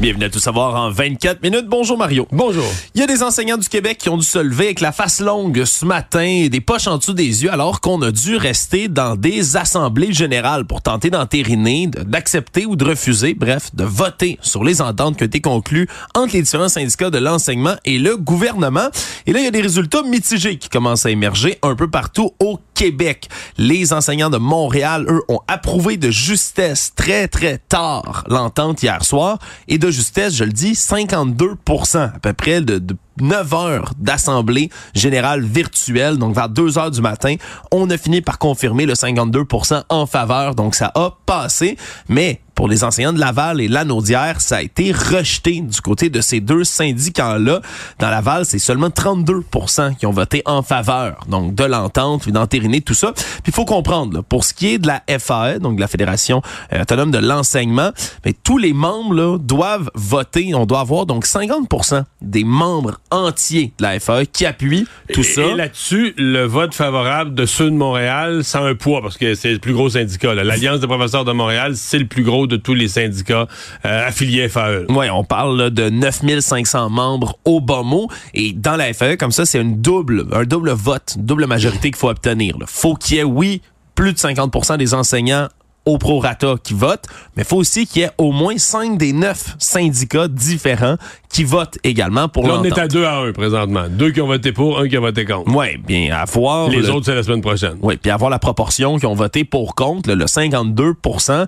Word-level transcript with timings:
Bienvenue 0.00 0.24
à 0.24 0.30
Tout 0.30 0.40
savoir 0.40 0.76
en 0.76 0.90
24 0.90 1.42
minutes. 1.42 1.66
Bonjour 1.68 1.98
Mario. 1.98 2.26
Bonjour. 2.32 2.64
Il 2.94 3.02
y 3.02 3.04
a 3.04 3.06
des 3.06 3.22
enseignants 3.22 3.58
du 3.58 3.68
Québec 3.68 3.98
qui 3.98 4.08
ont 4.08 4.16
dû 4.16 4.24
se 4.24 4.38
lever 4.38 4.64
avec 4.64 4.80
la 4.80 4.92
face 4.92 5.20
longue 5.20 5.62
ce 5.66 5.84
matin 5.84 6.22
et 6.22 6.48
des 6.48 6.62
poches 6.62 6.86
en 6.86 6.96
dessous 6.96 7.12
des 7.12 7.42
yeux 7.44 7.52
alors 7.52 7.82
qu'on 7.82 8.00
a 8.00 8.10
dû 8.10 8.36
rester 8.36 8.88
dans 8.88 9.14
des 9.14 9.58
assemblées 9.58 10.14
générales 10.14 10.64
pour 10.64 10.80
tenter 10.80 11.10
d'entériner, 11.10 11.86
d'accepter 11.86 12.64
ou 12.64 12.76
de 12.76 12.84
refuser, 12.86 13.34
bref, 13.34 13.74
de 13.74 13.84
voter 13.84 14.38
sur 14.40 14.64
les 14.64 14.80
ententes 14.80 15.18
qui 15.18 15.24
ont 15.24 15.26
été 15.26 15.42
conclues 15.42 15.86
entre 16.14 16.32
les 16.32 16.40
différents 16.40 16.70
syndicats 16.70 17.10
de 17.10 17.18
l'enseignement 17.18 17.74
et 17.84 17.98
le 17.98 18.16
gouvernement. 18.16 18.88
Et 19.26 19.34
là, 19.34 19.40
il 19.40 19.44
y 19.44 19.48
a 19.48 19.50
des 19.50 19.60
résultats 19.60 20.02
mitigés 20.02 20.56
qui 20.56 20.70
commencent 20.70 21.04
à 21.04 21.10
émerger 21.10 21.58
un 21.60 21.74
peu 21.74 21.90
partout 21.90 22.30
au 22.40 22.58
Québec. 22.72 23.28
Les 23.58 23.92
enseignants 23.92 24.30
de 24.30 24.38
Montréal, 24.38 25.04
eux, 25.10 25.20
ont 25.28 25.40
approuvé 25.46 25.98
de 25.98 26.10
justesse 26.10 26.94
très, 26.96 27.28
très 27.28 27.58
tard 27.58 28.24
l'entente 28.28 28.82
hier 28.82 29.04
soir 29.04 29.38
et 29.68 29.76
de 29.76 29.89
justesse, 29.90 30.34
je 30.34 30.44
le 30.44 30.52
dis, 30.52 30.72
52% 30.72 31.98
à 31.98 32.18
peu 32.20 32.32
près 32.32 32.60
de, 32.60 32.78
de 32.78 32.96
9 33.20 33.54
heures 33.54 33.92
d'assemblée 33.98 34.70
générale 34.94 35.42
virtuelle, 35.42 36.16
donc 36.18 36.34
vers 36.34 36.48
2 36.48 36.78
heures 36.78 36.90
du 36.90 37.00
matin, 37.00 37.36
on 37.72 37.88
a 37.90 37.96
fini 37.96 38.20
par 38.20 38.38
confirmer 38.38 38.86
le 38.86 38.94
52% 38.94 39.84
en 39.88 40.06
faveur, 40.06 40.54
donc 40.54 40.74
ça 40.74 40.90
a 40.94 41.10
passé, 41.26 41.76
mais 42.08 42.40
pour 42.60 42.68
les 42.68 42.84
enseignants 42.84 43.14
de 43.14 43.18
Laval 43.18 43.58
et 43.62 43.68
Lanaudière, 43.68 44.42
ça 44.42 44.56
a 44.56 44.62
été 44.62 44.92
rejeté 44.92 45.62
du 45.62 45.80
côté 45.80 46.10
de 46.10 46.20
ces 46.20 46.40
deux 46.40 46.62
syndicats-là. 46.62 47.62
Dans 47.98 48.10
Laval, 48.10 48.44
c'est 48.44 48.58
seulement 48.58 48.88
32% 48.88 49.96
qui 49.96 50.04
ont 50.04 50.10
voté 50.10 50.42
en 50.44 50.62
faveur 50.62 51.24
donc 51.26 51.54
de 51.54 51.64
l'entente, 51.64 52.28
d'entériner 52.28 52.82
tout 52.82 52.92
ça. 52.92 53.12
Puis 53.14 53.44
il 53.46 53.54
faut 53.54 53.64
comprendre, 53.64 54.12
là, 54.12 54.22
pour 54.22 54.44
ce 54.44 54.52
qui 54.52 54.74
est 54.74 54.78
de 54.78 54.88
la 54.88 55.02
FAE, 55.18 55.58
donc 55.58 55.76
de 55.76 55.80
la 55.80 55.88
Fédération 55.88 56.42
euh, 56.74 56.82
autonome 56.82 57.10
de 57.10 57.16
l'enseignement, 57.16 57.92
mais 58.26 58.34
tous 58.34 58.58
les 58.58 58.74
membres 58.74 59.14
là, 59.14 59.38
doivent 59.38 59.90
voter. 59.94 60.54
On 60.54 60.66
doit 60.66 60.80
avoir 60.80 61.06
donc 61.06 61.24
50% 61.24 62.04
des 62.20 62.44
membres 62.44 63.00
entiers 63.10 63.72
de 63.78 63.82
la 63.82 63.98
FAE 63.98 64.24
qui 64.26 64.46
appuient 64.46 64.86
tout 65.12 65.22
ça. 65.22 65.42
Et 65.42 65.54
là-dessus, 65.54 66.14
le 66.16 66.44
vote 66.44 66.74
favorable 66.74 67.34
de 67.34 67.46
ceux 67.46 67.70
de 67.70 67.76
Montréal, 67.76 68.44
ça 68.44 68.60
a 68.60 68.62
un 68.62 68.74
poids 68.74 69.02
parce 69.02 69.18
que 69.18 69.34
c'est 69.34 69.52
le 69.52 69.58
plus 69.58 69.72
gros 69.72 69.90
syndicat. 69.90 70.34
L'Alliance 70.34 70.80
des 70.80 70.86
professeurs 70.86 71.24
de 71.24 71.32
Montréal, 71.32 71.76
c'est 71.76 71.98
le 71.98 72.06
plus 72.06 72.22
gros 72.22 72.46
de 72.46 72.56
tous 72.56 72.74
les 72.74 72.88
syndicats 72.88 73.46
euh, 73.84 74.08
affiliés 74.08 74.48
FAE. 74.48 74.86
Oui, 74.88 75.10
on 75.10 75.24
parle 75.24 75.56
là, 75.58 75.70
de 75.70 75.90
9500 75.90 76.90
membres 76.90 77.38
au 77.44 77.60
bas 77.60 77.82
mot. 77.82 78.08
Et 78.34 78.52
dans 78.52 78.76
la 78.76 78.92
FAE, 78.92 79.16
comme 79.16 79.32
ça, 79.32 79.44
c'est 79.44 79.60
une 79.60 79.80
double, 79.80 80.26
un 80.32 80.44
double 80.44 80.70
vote, 80.70 81.14
une 81.16 81.24
double 81.26 81.46
majorité 81.46 81.90
qu'il 81.90 81.96
faut 81.96 82.10
obtenir. 82.10 82.58
Là. 82.58 82.66
Faut 82.68 82.94
qu'il 82.94 83.16
y 83.16 83.20
ait, 83.20 83.24
oui, 83.24 83.62
plus 83.94 84.12
de 84.12 84.18
50% 84.18 84.78
des 84.78 84.94
enseignants 84.94 85.48
au 85.90 85.98
prorata 85.98 86.54
qui 86.62 86.74
votent, 86.74 87.06
mais 87.36 87.42
il 87.42 87.46
faut 87.46 87.56
aussi 87.56 87.86
qu'il 87.86 88.02
y 88.02 88.04
ait 88.04 88.10
au 88.18 88.32
moins 88.32 88.58
cinq 88.58 88.98
des 88.98 89.12
neuf 89.12 89.56
syndicats 89.58 90.28
différents 90.28 90.96
qui 91.28 91.44
votent 91.44 91.78
également 91.84 92.28
pour 92.28 92.46
Là, 92.46 92.58
on 92.60 92.64
est 92.64 92.78
à 92.78 92.88
2 92.88 93.04
à 93.04 93.18
1 93.18 93.32
présentement. 93.32 93.84
Deux 93.88 94.10
qui 94.10 94.20
ont 94.20 94.26
voté 94.26 94.52
pour, 94.52 94.78
un 94.78 94.88
qui 94.88 94.96
a 94.96 95.00
voté 95.00 95.24
contre. 95.24 95.50
Oui, 95.54 95.76
bien, 95.78 96.14
à 96.14 96.24
voir... 96.24 96.68
Les 96.68 96.88
autres, 96.88 97.06
c'est 97.06 97.14
la 97.14 97.22
semaine 97.22 97.40
prochaine. 97.40 97.76
Oui, 97.82 97.96
puis 97.96 98.10
avoir 98.10 98.30
la 98.30 98.38
proportion 98.38 98.98
qui 98.98 99.06
ont 99.06 99.14
voté 99.14 99.44
pour 99.44 99.74
contre, 99.74 100.12
le 100.12 100.24
52% 100.24 101.46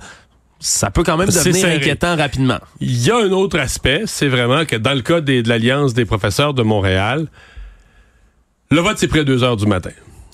ça 0.64 0.92
peut 0.92 1.02
quand 1.02 1.16
même 1.16 1.26
devenir 1.26 1.66
inquiétant 1.66 2.16
rapidement. 2.16 2.58
Il 2.80 3.04
y 3.04 3.10
a 3.10 3.16
un 3.16 3.32
autre 3.32 3.58
aspect, 3.58 4.02
c'est 4.06 4.28
vraiment 4.28 4.64
que 4.64 4.76
dans 4.76 4.94
le 4.94 5.00
cas 5.00 5.20
de 5.20 5.42
l'Alliance 5.48 5.92
des 5.92 6.04
professeurs 6.04 6.54
de 6.54 6.62
Montréal, 6.62 7.26
le 8.70 8.80
vote, 8.80 8.96
c'est 8.96 9.08
près 9.08 9.18
de 9.18 9.24
2 9.24 9.42
heures 9.42 9.56
du 9.56 9.66
matin. 9.66 9.90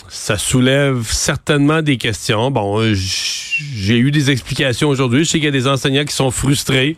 Ça 0.09 0.39
soulève 0.39 1.03
certainement 1.09 1.83
des 1.83 1.97
questions. 1.97 2.51
Bon, 2.51 2.83
j'ai 2.95 3.99
eu 3.99 4.11
des 4.11 4.31
explications 4.31 4.89
aujourd'hui. 4.89 5.25
Je 5.25 5.31
sais 5.31 5.39
qu'il 5.39 5.45
y 5.45 5.49
a 5.49 5.53
des 5.53 5.67
enseignants 5.67 6.05
qui 6.05 6.15
sont 6.15 6.31
frustrés. 6.31 6.97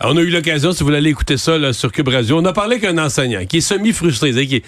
On 0.00 0.16
a 0.16 0.20
eu 0.20 0.30
l'occasion, 0.30 0.72
si 0.72 0.80
vous 0.80 0.86
voulez 0.86 0.98
aller 0.98 1.10
écouter 1.10 1.36
ça 1.36 1.56
là, 1.56 1.72
sur 1.72 1.92
Cube 1.92 2.08
Radio, 2.08 2.38
on 2.38 2.44
a 2.44 2.52
parlé 2.52 2.80
qu'un 2.80 2.98
enseignant 2.98 3.44
qui 3.46 3.58
est 3.58 3.60
semi-frustré, 3.60 4.32
qui 4.46 4.62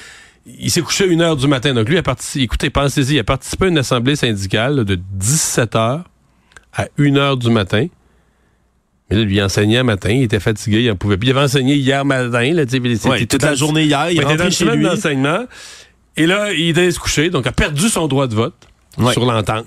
il 0.47 0.71
s'est 0.71 0.81
couché 0.81 1.05
à 1.05 1.09
1 1.09 1.21
heure 1.21 1.37
du 1.37 1.49
matin. 1.49 1.75
Donc 1.75 1.89
lui, 1.89 1.99
a 1.99 2.03
participé, 2.03 2.45
écoutez, 2.45 2.71
pensez-y, 2.71 3.15
il 3.15 3.19
a 3.19 3.25
participé 3.25 3.65
à 3.65 3.69
une 3.69 3.79
assemblée 3.79 4.17
syndicale 4.17 4.85
de 4.85 4.95
17 4.95 5.75
heures 5.75 6.05
à 6.73 6.87
1 6.99 7.17
heure 7.17 7.37
du 7.37 7.51
matin. 7.51 7.87
Mais 9.11 9.17
là, 9.17 9.23
lui, 9.25 9.37
il 9.37 9.43
enseignait 9.43 9.83
matin, 9.83 10.11
il 10.11 10.23
était 10.23 10.41
fatigué, 10.41 10.83
il 10.83 10.91
en 10.91 10.97
pouvait 10.97 11.17
plus. 11.17 11.29
Il 11.29 11.31
avait 11.31 11.43
enseigné 11.45 11.75
hier 11.75 12.05
matin. 12.05 12.53
Là, 12.53 12.65
ouais, 12.65 13.27
toute 13.27 13.43
la 13.43 13.55
journée 13.55 13.85
hier, 13.85 14.11
il, 14.11 14.17
il 14.17 14.23
était 14.23 14.51
chez 14.51 14.65
lui. 14.65 14.83
d'enseignement. 14.83 15.47
Et 16.17 16.27
là, 16.27 16.53
il 16.53 16.71
était 16.71 16.91
se 16.91 16.99
coucher, 16.99 17.31
donc 17.31 17.47
a 17.47 17.53
perdu 17.53 17.89
son 17.89 18.09
droit 18.09 18.27
de 18.27 18.35
vote 18.35 18.55
sur 19.13 19.25
l'entente. 19.25 19.67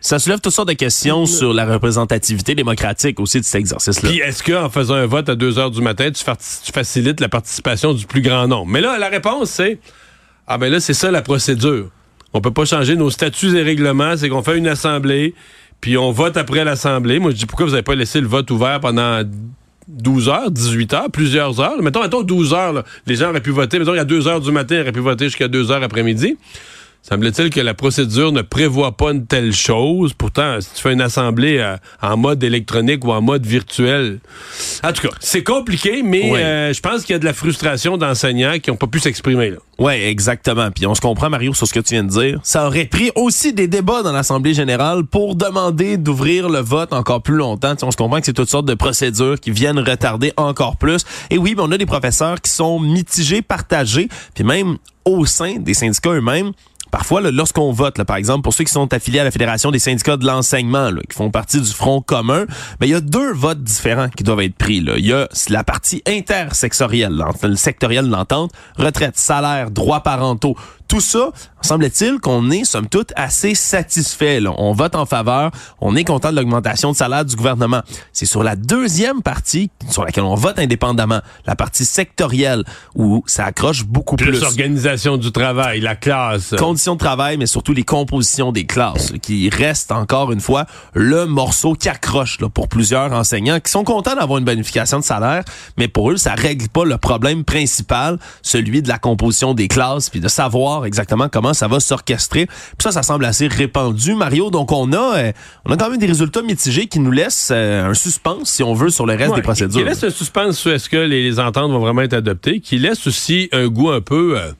Ça 0.00 0.18
soulève 0.18 0.38
toutes 0.40 0.52
sortes 0.52 0.68
de 0.68 0.74
questions 0.74 1.24
sur 1.24 1.54
la 1.54 1.64
représentativité 1.64 2.54
démocratique 2.54 3.18
aussi 3.20 3.40
de 3.40 3.44
cet 3.44 3.60
exercice-là. 3.60 4.10
Puis 4.10 4.18
est-ce 4.18 4.42
qu'en 4.42 4.68
faisant 4.68 4.96
un 4.96 5.06
vote 5.06 5.30
à 5.30 5.34
2 5.34 5.58
heures 5.58 5.70
du 5.70 5.80
matin, 5.80 6.10
tu, 6.10 6.22
tu, 6.22 6.72
facilites 6.72 7.20
la 7.20 7.30
participation 7.30 7.94
du 7.94 8.04
plus 8.04 8.20
grand 8.20 8.46
nombre? 8.46 8.66
Mais 8.66 8.82
là, 8.82 8.98
la 8.98 9.08
réponse, 9.08 9.48
c'est 9.48 9.78
Ah 10.46 10.58
ben 10.58 10.70
là, 10.70 10.78
c'est 10.78 10.92
ça 10.92 11.10
la 11.10 11.22
procédure. 11.22 11.88
On 12.34 12.42
peut 12.42 12.50
pas 12.50 12.66
changer 12.66 12.96
nos 12.96 13.08
statuts 13.08 13.56
et 13.56 13.62
règlements, 13.62 14.14
c'est 14.18 14.28
qu'on 14.28 14.42
fait 14.42 14.58
une 14.58 14.66
assemblée, 14.66 15.34
puis 15.80 15.96
on 15.96 16.10
vote 16.10 16.36
après 16.36 16.64
l'Assemblée. 16.64 17.18
Moi, 17.18 17.30
je 17.30 17.36
dis 17.36 17.46
pourquoi 17.46 17.64
vous 17.64 17.72
n'avez 17.72 17.82
pas 17.82 17.94
laissé 17.94 18.20
le 18.20 18.26
vote 18.26 18.50
ouvert 18.50 18.80
pendant 18.80 19.22
12 19.88 20.28
heures, 20.28 20.50
18 20.50 20.94
heures, 20.94 21.10
plusieurs 21.10 21.60
heures. 21.60 21.82
Mettons, 21.82 22.02
mettons 22.02 22.22
12 22.22 22.54
heures, 22.54 22.84
les 23.06 23.16
gens 23.16 23.30
auraient 23.30 23.40
pu 23.40 23.50
voter. 23.50 23.78
Mettons, 23.78 23.94
il 23.94 23.98
y 23.98 24.00
a 24.00 24.04
2 24.04 24.28
heures 24.28 24.40
du 24.40 24.50
matin, 24.50 24.76
ils 24.76 24.80
auraient 24.80 24.92
pu 24.92 25.00
voter 25.00 25.26
jusqu'à 25.26 25.48
2 25.48 25.70
heures 25.70 25.82
après-midi. 25.82 26.36
Semble-t-il 27.06 27.50
que 27.50 27.60
la 27.60 27.74
procédure 27.74 28.32
ne 28.32 28.40
prévoit 28.40 28.96
pas 28.96 29.12
une 29.12 29.26
telle 29.26 29.52
chose. 29.52 30.14
Pourtant, 30.14 30.58
si 30.62 30.68
tu 30.74 30.80
fais 30.80 30.94
une 30.94 31.02
assemblée 31.02 31.58
euh, 31.58 31.76
en 32.00 32.16
mode 32.16 32.42
électronique 32.42 33.04
ou 33.04 33.12
en 33.12 33.20
mode 33.20 33.44
virtuel. 33.44 34.20
En 34.82 34.90
tout 34.90 35.08
cas, 35.08 35.14
c'est 35.20 35.42
compliqué, 35.42 36.02
mais 36.02 36.34
euh, 36.34 36.72
je 36.72 36.80
pense 36.80 37.04
qu'il 37.04 37.12
y 37.12 37.16
a 37.16 37.18
de 37.18 37.26
la 37.26 37.34
frustration 37.34 37.98
d'enseignants 37.98 38.58
qui 38.58 38.70
n'ont 38.70 38.78
pas 38.78 38.86
pu 38.86 39.00
s'exprimer. 39.00 39.52
Oui, 39.78 39.92
exactement. 39.92 40.70
Puis 40.70 40.86
on 40.86 40.94
se 40.94 41.02
comprend, 41.02 41.28
Mario, 41.28 41.52
sur 41.52 41.66
ce 41.66 41.74
que 41.74 41.80
tu 41.80 41.92
viens 41.92 42.04
de 42.04 42.08
dire. 42.08 42.40
Ça 42.42 42.66
aurait 42.66 42.86
pris 42.86 43.10
aussi 43.16 43.52
des 43.52 43.68
débats 43.68 44.02
dans 44.02 44.12
l'Assemblée 44.12 44.54
générale 44.54 45.04
pour 45.04 45.34
demander 45.34 45.98
d'ouvrir 45.98 46.48
le 46.48 46.60
vote 46.60 46.94
encore 46.94 47.20
plus 47.20 47.36
longtemps. 47.36 47.74
on 47.82 47.90
se 47.90 47.98
comprend 47.98 48.20
que 48.20 48.24
c'est 48.24 48.32
toutes 48.32 48.48
sortes 48.48 48.66
de 48.66 48.74
procédures 48.74 49.38
qui 49.38 49.50
viennent 49.50 49.78
retarder 49.78 50.32
encore 50.38 50.78
plus. 50.78 51.04
Et 51.28 51.36
oui, 51.36 51.54
ben, 51.54 51.64
on 51.66 51.72
a 51.72 51.76
des 51.76 51.84
professeurs 51.84 52.40
qui 52.40 52.50
sont 52.50 52.80
mitigés, 52.80 53.42
partagés, 53.42 54.08
puis 54.34 54.42
même 54.42 54.78
au 55.04 55.26
sein 55.26 55.56
des 55.58 55.74
syndicats 55.74 56.12
eux-mêmes 56.12 56.52
Parfois, 56.94 57.20
lorsqu'on 57.32 57.72
vote, 57.72 58.00
par 58.04 58.14
exemple, 58.14 58.42
pour 58.42 58.54
ceux 58.54 58.62
qui 58.62 58.72
sont 58.72 58.94
affiliés 58.94 59.18
à 59.18 59.24
la 59.24 59.32
Fédération 59.32 59.72
des 59.72 59.80
syndicats 59.80 60.16
de 60.16 60.24
l'enseignement, 60.24 60.90
qui 61.10 61.16
font 61.16 61.28
partie 61.28 61.60
du 61.60 61.72
Front 61.72 62.00
commun, 62.00 62.44
ben, 62.78 62.86
il 62.86 62.90
y 62.90 62.94
a 62.94 63.00
deux 63.00 63.32
votes 63.32 63.64
différents 63.64 64.08
qui 64.08 64.22
doivent 64.22 64.42
être 64.42 64.54
pris. 64.54 64.80
Là. 64.80 64.92
Il 64.96 65.04
y 65.04 65.12
a 65.12 65.28
la 65.48 65.64
partie 65.64 66.04
intersectorielle, 66.06 67.20
le 67.42 67.56
sectoriel 67.56 68.06
de 68.06 68.12
l'entente, 68.12 68.52
retraite, 68.76 69.18
salaire, 69.18 69.72
droits 69.72 70.04
parentaux, 70.04 70.54
tout 70.88 71.00
ça, 71.00 71.30
semble-t-il 71.62 72.18
qu'on 72.20 72.50
est, 72.50 72.64
somme 72.64 72.88
toute, 72.88 73.12
assez 73.16 73.54
satisfait. 73.54 74.40
Là. 74.40 74.52
On 74.58 74.72
vote 74.72 74.94
en 74.94 75.06
faveur, 75.06 75.50
on 75.80 75.96
est 75.96 76.04
content 76.04 76.30
de 76.30 76.36
l'augmentation 76.36 76.92
de 76.92 76.96
salaire 76.96 77.24
du 77.24 77.36
gouvernement. 77.36 77.82
C'est 78.12 78.26
sur 78.26 78.42
la 78.42 78.54
deuxième 78.56 79.22
partie, 79.22 79.70
sur 79.88 80.04
laquelle 80.04 80.24
on 80.24 80.34
vote 80.34 80.58
indépendamment, 80.58 81.20
la 81.46 81.56
partie 81.56 81.84
sectorielle, 81.84 82.64
où 82.94 83.22
ça 83.26 83.46
accroche 83.46 83.84
beaucoup 83.84 84.16
plus. 84.16 84.26
Plus 84.26 84.40
l'organisation 84.40 85.16
du 85.16 85.32
travail, 85.32 85.80
la 85.80 85.96
classe. 85.96 86.54
Conditions 86.58 86.94
de 86.94 87.00
travail, 87.00 87.38
mais 87.38 87.46
surtout 87.46 87.72
les 87.72 87.84
compositions 87.84 88.52
des 88.52 88.66
classes, 88.66 89.12
qui 89.22 89.48
restent 89.48 89.92
encore 89.92 90.32
une 90.32 90.40
fois 90.40 90.66
le 90.92 91.26
morceau 91.26 91.74
qui 91.74 91.88
accroche 91.88 92.40
là, 92.40 92.48
pour 92.48 92.68
plusieurs 92.68 93.12
enseignants 93.12 93.60
qui 93.60 93.70
sont 93.70 93.84
contents 93.84 94.14
d'avoir 94.14 94.38
une 94.38 94.44
bonification 94.44 94.98
de 94.98 95.04
salaire, 95.04 95.44
mais 95.78 95.88
pour 95.88 96.10
eux, 96.10 96.16
ça 96.16 96.34
règle 96.34 96.68
pas 96.68 96.84
le 96.84 96.98
problème 96.98 97.44
principal, 97.44 98.18
celui 98.42 98.82
de 98.82 98.88
la 98.88 98.98
composition 98.98 99.54
des 99.54 99.68
classes, 99.68 100.10
puis 100.10 100.20
de 100.20 100.28
savoir 100.28 100.83
exactement 100.84 101.28
comment 101.28 101.54
ça 101.54 101.68
va 101.68 101.80
s'orchestrer. 101.80 102.46
Puis 102.46 102.82
ça, 102.82 102.92
ça 102.92 103.02
semble 103.02 103.24
assez 103.24 103.46
répandu, 103.46 104.14
Mario. 104.14 104.50
Donc 104.50 104.72
on 104.72 104.92
a, 104.92 105.18
euh, 105.18 105.32
on 105.64 105.72
a 105.72 105.76
quand 105.76 105.90
même 105.90 105.98
des 105.98 106.06
résultats 106.06 106.42
mitigés 106.42 106.86
qui 106.86 107.00
nous 107.00 107.10
laissent 107.10 107.50
euh, 107.52 107.90
un 107.90 107.94
suspense, 107.94 108.50
si 108.50 108.62
on 108.62 108.74
veut, 108.74 108.90
sur 108.90 109.06
le 109.06 109.14
reste 109.14 109.34
des 109.34 109.42
procédures. 109.42 109.80
Qui 109.80 109.84
laisse 109.84 110.04
un 110.04 110.10
suspense 110.10 110.58
sur 110.58 110.72
est-ce 110.72 110.88
que 110.88 110.96
les, 110.96 111.38
ententes 111.38 111.70
vont 111.70 111.80
vraiment 111.80 112.02
être 112.02 112.14
adoptées, 112.14 112.60
qui 112.60 112.78
laisse 112.78 113.06
aussi 113.06 113.48
un 113.52 113.68
goût 113.68 113.90
un 113.90 114.00
peu. 114.00 114.38
Euh, 114.38 114.52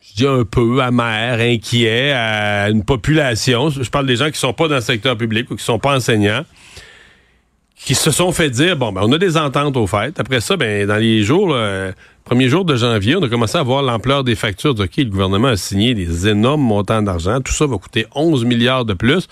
je 0.00 0.14
dis 0.14 0.26
un 0.26 0.44
peu 0.44 0.80
amer, 0.82 1.40
inquiet 1.40 2.12
à 2.12 2.70
une 2.70 2.84
population. 2.84 3.70
Je 3.70 3.88
parle 3.90 4.06
des 4.06 4.16
gens 4.16 4.30
qui 4.30 4.38
sont 4.38 4.52
pas 4.52 4.68
dans 4.68 4.76
le 4.76 4.80
secteur 4.80 5.16
public 5.16 5.50
ou 5.50 5.56
qui 5.56 5.64
sont 5.64 5.78
pas 5.78 5.96
enseignants 5.96 6.44
qui 7.76 7.94
se 7.94 8.10
sont 8.10 8.32
fait 8.32 8.50
dire 8.50 8.76
bon 8.76 8.92
ben 8.92 9.02
on 9.04 9.12
a 9.12 9.18
des 9.18 9.36
ententes 9.36 9.76
au 9.76 9.86
fait. 9.86 10.18
Après 10.18 10.40
ça 10.40 10.56
ben 10.56 10.86
dans 10.86 10.96
les 10.96 11.22
jours 11.22 11.54
premier 12.24 12.48
jour 12.48 12.64
de 12.64 12.76
janvier, 12.76 13.16
on 13.16 13.22
a 13.22 13.28
commencé 13.28 13.58
à 13.58 13.62
voir 13.62 13.82
l'ampleur 13.82 14.24
des 14.24 14.34
factures. 14.34 14.70
OK, 14.78 14.96
le 14.96 15.04
gouvernement 15.04 15.48
a 15.48 15.56
signé 15.56 15.94
des 15.94 16.28
énormes 16.28 16.62
montants 16.62 17.02
d'argent, 17.02 17.40
tout 17.40 17.52
ça 17.52 17.66
va 17.66 17.76
coûter 17.78 18.06
11 18.14 18.44
milliards 18.44 18.84
de 18.84 18.94
plus. 18.94 19.28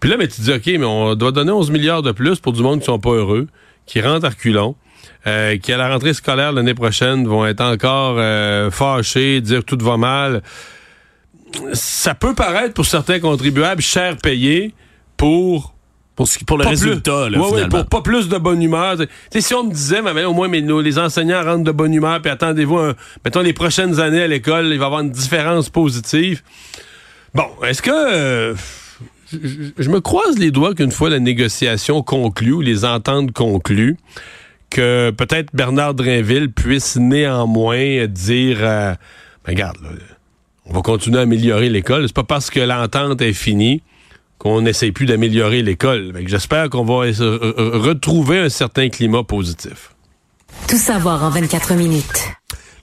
Puis 0.00 0.08
là 0.08 0.16
ben 0.16 0.26
tu 0.26 0.40
dis 0.40 0.52
OK, 0.52 0.66
mais 0.66 0.84
on 0.84 1.14
doit 1.14 1.32
donner 1.32 1.52
11 1.52 1.70
milliards 1.70 2.02
de 2.02 2.12
plus 2.12 2.40
pour 2.40 2.52
du 2.52 2.62
monde 2.62 2.80
qui 2.80 2.86
sont 2.86 2.98
pas 2.98 3.10
heureux, 3.10 3.48
qui 3.86 4.00
rentrent 4.00 4.26
à 4.26 4.30
reculons. 4.30 4.76
Euh, 5.26 5.56
qui 5.58 5.72
à 5.72 5.78
la 5.78 5.90
rentrée 5.90 6.14
scolaire 6.14 6.52
l'année 6.52 6.74
prochaine 6.74 7.26
vont 7.26 7.46
être 7.46 7.62
encore 7.62 8.16
euh, 8.18 8.70
fâchés, 8.70 9.40
dire 9.40 9.64
tout 9.64 9.78
va 9.80 9.96
mal 9.96 10.42
ça 11.72 12.14
peut 12.14 12.34
paraître 12.34 12.74
pour 12.74 12.86
certains 12.86 13.20
contribuables 13.20 13.82
cher 13.82 14.16
payé 14.16 14.74
pour 15.16 15.74
pour, 16.26 16.44
pour 16.46 16.58
le 16.58 16.64
pas 16.64 16.70
résultat, 16.70 17.26
plus, 17.26 17.32
là, 17.34 17.40
ouais, 17.40 17.46
finalement. 17.48 17.68
pour 17.68 17.86
pas 17.86 18.02
plus 18.02 18.28
de 18.28 18.36
bonne 18.36 18.62
humeur. 18.62 18.96
Tu 18.98 19.06
sais, 19.32 19.40
si 19.40 19.54
on 19.54 19.64
me 19.64 19.72
disait, 19.72 20.02
mais, 20.02 20.24
au 20.24 20.34
moins, 20.34 20.48
mais 20.48 20.60
les 20.60 20.98
enseignants 20.98 21.42
rentrent 21.42 21.64
de 21.64 21.72
bonne 21.72 21.94
humeur, 21.94 22.20
puis 22.20 22.30
attendez-vous, 22.30 22.76
un- 22.78 22.94
mettons, 23.24 23.40
les 23.40 23.52
prochaines 23.54 23.98
années 24.00 24.22
à 24.22 24.26
l'école, 24.26 24.66
il 24.66 24.78
va 24.78 24.84
y 24.84 24.86
avoir 24.86 25.00
une 25.00 25.10
différence 25.10 25.70
positive. 25.70 26.42
Bon, 27.34 27.46
est-ce 27.66 27.80
que... 27.82 27.90
euh, 27.90 28.54
je, 29.32 29.38
je- 29.42 29.82
je 29.82 29.88
me 29.88 30.00
croise 30.00 30.38
les 30.38 30.50
doigts 30.50 30.74
qu'une 30.74 30.90
fois 30.92 31.08
la 31.08 31.20
négociation 31.20 32.02
conclue, 32.02 32.52
ou 32.52 32.60
les 32.60 32.84
ententes 32.84 33.32
conclues, 33.32 33.96
que 34.68 35.10
peut-être 35.10 35.48
Bernard 35.54 35.94
Drinville 35.94 36.52
puisse 36.52 36.96
néanmoins 36.96 38.06
dire, 38.06 38.58
euh, 38.60 38.94
Ben, 39.44 39.52
regarde, 39.52 39.76
là, 39.82 39.88
on 40.66 40.74
va 40.74 40.82
continuer 40.82 41.18
à 41.18 41.22
améliorer 41.22 41.68
l'école. 41.70 42.06
C'est 42.06 42.14
pas 42.14 42.24
parce 42.24 42.50
que 42.50 42.60
l'entente 42.60 43.20
est 43.22 43.32
finie 43.32 43.82
qu'on 44.40 44.62
n'essaie 44.62 44.90
plus 44.90 45.04
d'améliorer 45.06 45.62
l'école. 45.62 46.12
J'espère 46.26 46.70
qu'on 46.70 46.82
va 46.84 47.04
re- 47.04 47.12
re- 47.12 47.76
retrouver 47.76 48.38
un 48.38 48.48
certain 48.48 48.88
climat 48.88 49.22
positif. 49.22 49.94
Tout 50.66 50.78
savoir 50.78 51.22
en 51.22 51.30
24 51.30 51.74
minutes. 51.74 52.32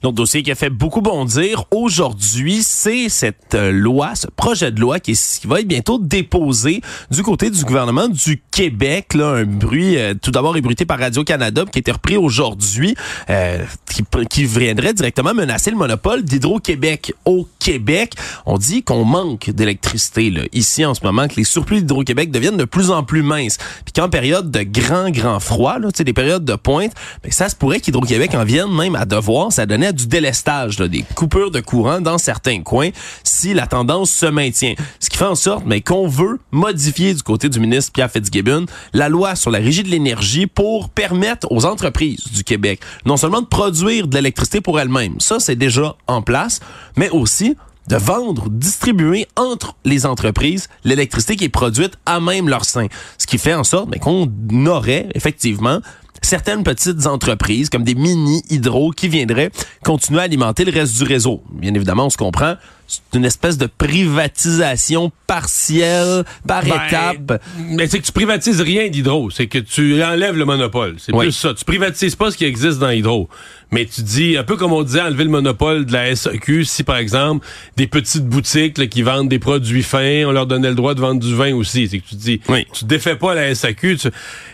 L'autre 0.03 0.15
dossier 0.15 0.43
qui 0.43 0.51
a 0.51 0.55
fait 0.55 0.69
beaucoup 0.69 1.01
bondir 1.01 1.65
aujourd'hui, 1.71 2.61
c'est 2.63 3.09
cette 3.09 3.55
euh, 3.55 3.71
loi, 3.71 4.15
ce 4.15 4.27
projet 4.27 4.71
de 4.71 4.79
loi 4.79 4.99
qui, 4.99 5.17
va 5.45 5.61
être 5.61 5.67
bientôt 5.67 5.97
déposé 5.99 6.81
du 7.11 7.23
côté 7.23 7.49
du 7.49 7.63
gouvernement 7.63 8.07
du 8.07 8.41
Québec. 8.51 9.13
Là, 9.13 9.27
un 9.29 9.45
bruit 9.45 9.97
euh, 9.97 10.13
tout 10.19 10.31
d'abord 10.31 10.55
ébruité 10.57 10.85
par 10.85 10.99
Radio-Canada 10.99 11.65
qui 11.71 11.77
a 11.77 11.81
été 11.81 11.91
repris 11.91 12.17
aujourd'hui, 12.17 12.95
euh, 13.29 13.63
qui, 13.89 14.03
qui 14.29 14.45
viendrait 14.45 14.93
directement 14.93 15.33
menacer 15.33 15.71
le 15.71 15.77
monopole 15.77 16.23
d'Hydro-Québec 16.23 17.13
au 17.25 17.47
Québec. 17.59 18.13
On 18.45 18.57
dit 18.57 18.83
qu'on 18.83 19.05
manque 19.05 19.49
d'électricité 19.49 20.31
ici 20.53 20.85
en 20.85 20.93
ce 20.93 21.03
moment, 21.03 21.27
que 21.27 21.35
les 21.35 21.43
surplus 21.43 21.79
d'Hydro-Québec 21.79 22.31
deviennent 22.31 22.57
de 22.57 22.65
plus 22.65 22.91
en 22.91 23.03
plus 23.03 23.23
minces. 23.23 23.57
Puis 23.85 23.93
qu'en 23.93 24.09
période 24.09 24.51
de 24.51 24.63
grand, 24.63 25.09
grand 25.09 25.39
froid, 25.39 25.79
là, 25.79 25.89
des 25.97 26.13
périodes 26.13 26.45
de 26.45 26.55
pointe, 26.55 26.93
ben, 27.23 27.31
ça 27.31 27.49
se 27.49 27.55
pourrait 27.55 27.79
qu'Hydro-Québec 27.79 28.35
en 28.35 28.43
vienne 28.43 28.73
même 28.73 28.95
à 28.95 29.05
devoir 29.05 29.51
s'adonner 29.51 29.86
du 29.91 30.07
délestage, 30.07 30.77
des 30.77 31.03
coupures 31.15 31.51
de 31.51 31.59
courant 31.59 32.01
dans 32.01 32.17
certains 32.17 32.61
coins 32.61 32.89
si 33.23 33.53
la 33.53 33.67
tendance 33.67 34.11
se 34.11 34.25
maintient. 34.25 34.75
Ce 34.99 35.09
qui 35.09 35.17
fait 35.17 35.25
en 35.25 35.35
sorte 35.35 35.63
mais 35.65 35.81
qu'on 35.81 36.07
veut 36.07 36.39
modifier 36.51 37.13
du 37.13 37.23
côté 37.23 37.49
du 37.49 37.59
ministre 37.59 37.91
Pierre 37.91 38.11
Fitzgibbon 38.11 38.65
la 38.93 39.09
loi 39.09 39.35
sur 39.35 39.51
la 39.51 39.59
régie 39.59 39.83
de 39.83 39.89
l'énergie 39.89 40.47
pour 40.47 40.89
permettre 40.89 41.51
aux 41.51 41.65
entreprises 41.65 42.31
du 42.31 42.43
Québec 42.43 42.81
non 43.05 43.17
seulement 43.17 43.41
de 43.41 43.47
produire 43.47 44.07
de 44.07 44.15
l'électricité 44.15 44.61
pour 44.61 44.79
elles-mêmes, 44.79 45.19
ça 45.19 45.39
c'est 45.39 45.55
déjà 45.55 45.95
en 46.07 46.21
place, 46.21 46.59
mais 46.95 47.09
aussi 47.09 47.55
de 47.87 47.95
vendre, 47.95 48.49
distribuer 48.49 49.27
entre 49.35 49.75
les 49.85 50.05
entreprises 50.05 50.67
l'électricité 50.83 51.35
qui 51.35 51.45
est 51.45 51.49
produite 51.49 51.93
à 52.05 52.19
même 52.19 52.49
leur 52.49 52.65
sein. 52.65 52.87
Ce 53.17 53.25
qui 53.25 53.37
fait 53.37 53.53
en 53.53 53.63
sorte 53.63 53.97
qu'on 53.99 54.29
aurait 54.65 55.07
effectivement 55.15 55.79
certaines 56.27 56.63
petites 56.63 57.07
entreprises 57.07 57.69
comme 57.69 57.85
des 57.85 57.95
mini 57.95 58.43
hydro 58.49 58.91
qui 58.91 59.07
viendraient 59.07 59.49
continuer 59.81 60.19
à 60.19 60.23
alimenter 60.23 60.65
le 60.65 60.73
reste 60.73 60.97
du 60.97 61.03
réseau. 61.03 61.41
Bien 61.53 61.73
évidemment, 61.73 62.07
on 62.07 62.09
se 62.09 62.17
comprend, 62.17 62.55
c'est 62.87 63.01
une 63.17 63.25
espèce 63.25 63.57
de 63.57 63.65
privatisation 63.67 65.11
partielle 65.27 66.23
par 66.47 66.63
Ben, 66.63 66.71
étape. 66.87 67.41
Mais 67.69 67.87
c'est 67.87 67.99
que 67.99 68.05
tu 68.05 68.11
privatises 68.11 68.61
rien 68.61 68.87
d'Hydro, 68.87 69.29
c'est 69.29 69.47
que 69.47 69.59
tu 69.59 70.01
enlèves 70.03 70.37
le 70.37 70.45
monopole. 70.45 70.95
C'est 70.97 71.13
Oui. 71.13 71.25
plus 71.25 71.31
ça. 71.33 71.53
Tu 71.53 71.65
privatises 71.65 72.15
pas 72.15 72.31
ce 72.31 72.37
qui 72.37 72.45
existe 72.45 72.79
dans 72.79 72.89
Hydro. 72.89 73.27
Mais 73.71 73.85
tu 73.85 74.01
dis, 74.01 74.37
un 74.37 74.43
peu 74.45 74.55
comme 74.55 74.71
on 74.71 74.83
disait, 74.83 75.01
enlever 75.01 75.25
le 75.25 75.29
monopole 75.29 75.85
de 75.85 75.91
la 75.91 76.15
SAQ, 76.15 76.63
si 76.63 76.83
par 76.85 76.95
exemple, 76.97 77.45
des 77.75 77.87
petites 77.87 78.25
boutiques 78.25 78.77
là, 78.77 78.87
qui 78.87 79.01
vendent 79.01 79.27
des 79.27 79.39
produits 79.39 79.83
fins, 79.83 80.23
on 80.25 80.31
leur 80.31 80.47
donnait 80.47 80.69
le 80.69 80.75
droit 80.75 80.93
de 80.93 81.01
vendre 81.01 81.19
du 81.19 81.35
vin 81.35 81.53
aussi. 81.53 81.89
C'est 81.89 81.99
que 81.99 82.07
tu 82.07 82.15
dis, 82.15 82.39
Oui. 82.47 82.65
tu 82.71 82.85
défais 82.85 83.17
pas 83.17 83.35
la 83.35 83.53
SAQ. 83.53 83.97
tu- 83.97 84.07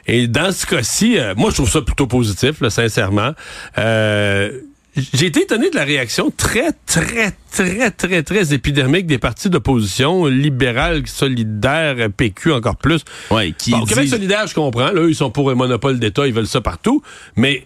Et 0.08 0.28
dans 0.28 0.52
ce 0.52 0.66
cas-ci, 0.66 1.20
euh, 1.20 1.36
moi 1.38 1.52
je 1.52 1.56
trouve 1.58 1.70
ça 1.70 1.82
plutôt 1.82 2.08
positif, 2.08 2.60
là, 2.62 2.72
sincèrement. 2.72 3.34
Euh, 3.78 4.52
j'ai 4.96 5.26
été 5.26 5.42
étonné 5.42 5.70
de 5.70 5.76
la 5.76 5.84
réaction 5.84 6.32
très, 6.36 6.72
très, 6.86 7.34
très, 7.52 7.90
très, 7.92 8.22
très 8.24 8.54
épidermique 8.54 9.08
des 9.08 9.18
partis 9.18 9.50
d'opposition, 9.50 10.26
libérales, 10.28 11.08
solidaires, 11.08 11.96
PQ 12.16 12.52
encore 12.54 12.76
plus. 12.78 13.02
Ouais, 13.32 13.54
qui 13.58 13.72
Bon, 13.72 13.82
au 13.82 13.86
Québec 13.86 14.08
solidaire, 14.08 14.46
je 14.48 14.54
comprends. 14.54 14.92
Là, 14.92 15.02
eux, 15.02 15.10
ils 15.10 15.16
sont 15.16 15.32
pour 15.32 15.50
un 15.50 15.56
monopole 15.56 16.00
d'État, 16.00 16.28
ils 16.28 16.34
veulent 16.34 16.48
ça 16.48 16.62
partout. 16.62 17.02
Mais 17.36 17.66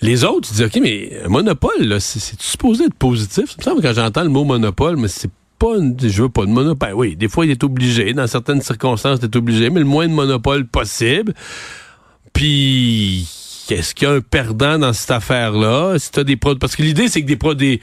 les 0.00 0.24
autres, 0.24 0.48
ils 0.50 0.56
disent, 0.56 0.66
OK, 0.66 0.78
mais 0.82 1.12
monopole, 1.28 1.82
là, 1.82 2.00
c'est 2.00 2.40
supposé 2.40 2.84
être 2.84 2.94
positif. 2.94 3.50
Ça 3.50 3.56
me 3.58 3.62
semble 3.62 3.82
que 3.82 3.86
quand 3.88 3.94
j'entends 3.94 4.22
le 4.22 4.30
mot 4.30 4.44
monopole, 4.44 4.96
mais 4.96 5.08
c'est 5.08 5.30
pas 5.58 5.76
une- 5.76 5.94
je 6.00 6.22
veux 6.22 6.30
pas 6.30 6.46
de 6.46 6.50
monopole. 6.50 6.88
Ben 6.90 6.94
Oui, 6.96 7.16
des 7.16 7.28
fois, 7.28 7.44
il 7.44 7.50
est 7.50 7.62
obligé. 7.64 8.14
Dans 8.14 8.26
certaines 8.26 8.62
circonstances, 8.62 9.18
il 9.20 9.26
est 9.26 9.36
obligé, 9.36 9.68
mais 9.68 9.80
le 9.80 9.84
moins 9.86 10.08
de 10.08 10.14
monopole 10.14 10.66
possible. 10.66 11.34
Puis, 12.32 13.28
est-ce 13.72 13.94
qu'il 13.94 14.08
y 14.08 14.10
a 14.10 14.14
un 14.14 14.20
perdant 14.20 14.78
dans 14.78 14.92
cette 14.92 15.10
affaire-là? 15.10 15.98
Si 15.98 16.10
t'as 16.10 16.24
des 16.24 16.36
Parce 16.36 16.76
que 16.76 16.82
l'idée, 16.82 17.08
c'est 17.08 17.22
que 17.22 17.26
des, 17.26 17.36
pro- 17.36 17.54
des 17.54 17.80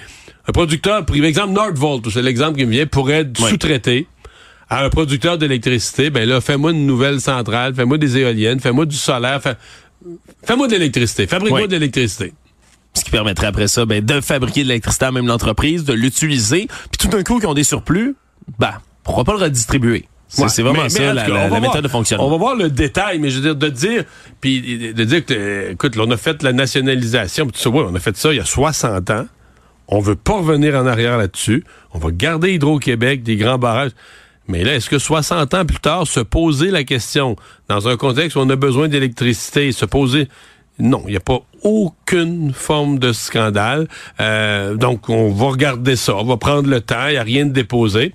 un 0.48 0.52
producteur 0.52 1.06
privé, 1.06 1.28
exemple 1.28 1.54
Nordvolt, 1.54 2.10
c'est 2.10 2.22
l'exemple 2.22 2.58
qui 2.58 2.66
me 2.66 2.72
vient, 2.72 2.86
pourrait 2.86 3.22
être 3.22 3.40
Oui. 3.42 3.50
sous-traité 3.50 4.08
à 4.70 4.84
un 4.86 4.90
producteur 4.90 5.38
d'électricité. 5.38 6.10
Ben 6.10 6.28
là, 6.28 6.42
fais-moi 6.42 6.72
une 6.72 6.86
nouvelle 6.86 7.20
centrale, 7.22 7.74
fais-moi 7.76 7.98
des 7.98 8.18
éoliennes, 8.18 8.60
fais-moi 8.60 8.86
du 8.86 8.96
solaire, 8.98 9.42
fais- 9.42 9.56
fais-moi 10.46 10.68
de 10.68 10.74
l'électricité, 10.74 11.28
fabrique-moi 11.28 11.62
Oui. 11.64 11.68
de 11.68 11.74
l'électricité. 11.74 12.34
ce 12.94 13.04
qui 13.04 13.12
permettrait 13.12 13.46
après 13.48 13.68
ça 13.68 13.86
ben, 13.86 14.04
de 14.04 14.22
fabriquer 14.22 14.64
de 14.64 14.70
l'électricité 14.70 15.06
à 15.06 15.12
même 15.12 15.28
l'entreprise, 15.28 15.84
de 15.84 15.94
l'utiliser, 15.94 16.68
puis 16.68 16.98
tout 17.00 17.08
d'un 17.10 17.22
coup, 17.24 17.38
qu'ils 17.40 17.48
ont 17.48 17.54
des 17.54 17.64
surplus, 17.64 18.16
ben, 18.58 18.74
pourquoi 19.04 19.24
pas 19.24 19.34
le 19.34 19.40
redistribuer? 19.40 20.06
C'est 20.28 20.62
vraiment 20.62 20.84
mais- 20.84 20.90
mais 21.00 21.14
la, 21.14 21.26
cas, 21.26 21.44
méthode 21.50 21.62
voir- 21.64 21.82
de 21.82 21.88
fonctionnement. 21.88 22.28
On 22.28 22.32
va 22.32 22.38
voir 22.38 22.56
le 22.56 22.70
détail, 22.70 23.20
mais 23.20 23.30
je 23.30 23.38
veux 23.38 23.42
dire, 23.44 23.56
de 23.56 23.70
dire, 23.70 24.04
puis 24.42 24.94
de 24.94 25.04
dire 25.04 25.26
que, 25.26 25.72
écoute, 25.72 25.96
là, 25.96 26.04
on 26.06 26.12
a 26.12 26.18
fait 26.18 26.44
la 26.44 26.52
nationalisation, 26.54 27.48
puis 27.48 27.70
ouais, 27.70 27.86
on 27.90 27.96
a 27.96 28.00
fait 28.00 28.16
ça 28.18 28.34
il 28.34 28.38
y 28.38 28.40
a 28.40 28.46
60 28.46 29.10
ans. 29.10 29.26
On 29.88 30.00
veut 30.02 30.16
pas 30.18 30.34
revenir 30.34 30.76
en 30.76 30.86
arrière 30.86 31.18
là-dessus. 31.18 31.64
On 31.94 32.00
va 32.00 32.12
garder 32.12 32.52
Hydro-Québec, 32.54 33.24
des 33.24 33.38
grands 33.38 33.58
barrages. 33.58 33.92
Mais 34.50 34.64
là, 34.66 34.76
est-ce 34.76 34.90
que 34.90 35.00
60 35.00 35.54
ans 35.54 35.66
plus 35.66 35.80
tard, 35.80 36.06
se 36.08 36.20
poser 36.20 36.72
la 36.72 36.84
question, 36.84 37.36
dans 37.70 37.88
un 37.88 37.96
contexte 37.96 38.36
où 38.36 38.40
on 38.40 38.50
a 38.50 38.56
besoin 38.58 38.88
d'électricité, 38.90 39.72
se 39.72 39.86
poser... 39.86 40.28
Non, 40.80 41.04
il 41.08 41.12
n'y 41.12 41.18
a 41.18 41.22
pas 41.22 41.40
aucune 41.68 42.54
forme 42.54 42.98
de 42.98 43.12
scandale. 43.14 43.88
Euh, 44.20 44.76
donc, 44.76 45.10
on 45.10 45.30
va 45.32 45.48
regarder 45.48 45.96
ça. 45.96 46.16
On 46.16 46.24
va 46.24 46.38
prendre 46.38 46.70
le 46.70 46.82
temps. 46.82 47.08
Il 47.08 47.12
n'y 47.12 47.18
a 47.18 47.24
rien 47.24 47.46
de 47.46 47.52
déposé. 47.52 48.14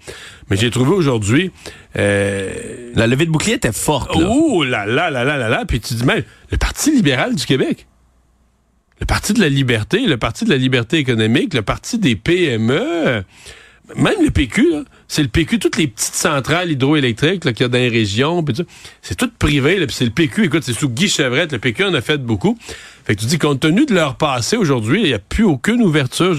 Mais 0.50 0.56
j'ai 0.56 0.70
trouvé 0.70 0.90
aujourd'hui... 0.92 1.50
euh, 1.96 2.90
La 2.94 3.06
levée 3.06 3.26
de 3.26 3.30
bouclier 3.30 3.54
était 3.54 3.72
forte. 3.72 4.16
Là. 4.16 4.26
Oh 4.28 4.64
là 4.64 4.86
là 4.86 5.10
là 5.10 5.24
là 5.24 5.36
là 5.36 5.48
là. 5.48 5.64
Puis 5.66 5.80
tu 5.80 5.94
dis 5.94 6.04
même, 6.04 6.22
le 6.50 6.56
Parti 6.56 6.90
libéral 6.90 7.34
du 7.34 7.46
Québec, 7.46 7.86
le 9.00 9.06
Parti 9.06 9.32
de 9.32 9.40
la 9.40 9.48
liberté, 9.48 10.00
le 10.06 10.16
Parti 10.16 10.44
de 10.44 10.50
la 10.50 10.56
liberté 10.56 10.98
économique, 10.98 11.54
le 11.54 11.62
Parti 11.62 11.98
des 11.98 12.16
PME, 12.16 13.24
même 13.96 14.22
le 14.22 14.30
PQ, 14.30 14.70
là, 14.70 14.82
c'est 15.08 15.22
le 15.22 15.28
PQ, 15.28 15.58
toutes 15.58 15.76
les 15.76 15.86
petites 15.88 16.14
centrales 16.14 16.70
hydroélectriques 16.70 17.44
là, 17.44 17.52
qu'il 17.52 17.64
y 17.64 17.66
a 17.66 17.68
dans 17.68 17.78
les 17.78 17.88
régions, 17.88 18.44
c'est 19.02 19.16
tout 19.16 19.30
privé, 19.38 19.78
là, 19.78 19.86
puis 19.86 19.94
c'est 19.94 20.04
le 20.04 20.12
PQ, 20.12 20.44
écoute, 20.44 20.62
c'est 20.62 20.72
sous 20.72 20.88
Guy 20.88 21.08
Chevrette, 21.08 21.52
le 21.52 21.58
PQ 21.58 21.84
en 21.84 21.94
a 21.94 22.00
fait 22.00 22.18
beaucoup. 22.18 22.56
Fait 23.04 23.16
que 23.16 23.20
tu 23.20 23.26
dis, 23.26 23.38
compte 23.38 23.60
tenu 23.60 23.86
de 23.86 23.94
leur 23.94 24.16
passé 24.16 24.56
aujourd'hui, 24.56 25.00
il 25.02 25.06
n'y 25.06 25.14
a 25.14 25.18
plus 25.18 25.44
aucune 25.44 25.82
ouverture. 25.82 26.36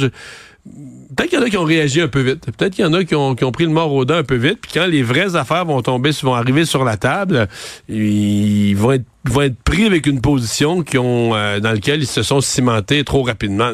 Peut-être 1.15 1.29
qu'il 1.29 1.39
y 1.39 1.41
en 1.41 1.45
a 1.45 1.49
qui 1.49 1.57
ont 1.57 1.65
réagi 1.65 2.01
un 2.01 2.07
peu 2.07 2.21
vite. 2.21 2.45
Peut-être 2.45 2.73
qu'il 2.73 2.85
y 2.85 2.87
en 2.87 2.93
a 2.93 3.03
qui 3.03 3.15
ont, 3.15 3.35
qui 3.35 3.43
ont 3.43 3.51
pris 3.51 3.65
le 3.65 3.71
mort 3.71 3.93
au 3.93 4.05
dent 4.05 4.15
un 4.15 4.23
peu 4.23 4.35
vite. 4.35 4.59
Puis 4.61 4.71
quand 4.73 4.85
les 4.85 5.03
vraies 5.03 5.35
affaires 5.35 5.65
vont 5.65 5.81
tomber, 5.81 6.11
vont 6.23 6.33
arriver 6.33 6.65
sur 6.65 6.83
la 6.83 6.97
table, 6.97 7.47
ils 7.89 8.73
vont 8.75 8.93
être, 8.93 9.05
vont 9.25 9.41
être 9.41 9.61
pris 9.63 9.85
avec 9.85 10.07
une 10.07 10.21
position 10.21 10.81
qui 10.81 10.97
ont, 10.97 11.35
euh, 11.35 11.59
dans 11.59 11.71
laquelle 11.71 12.01
ils 12.01 12.07
se 12.07 12.23
sont 12.23 12.41
cimentés 12.41 13.03
trop 13.03 13.23
rapidement. 13.23 13.71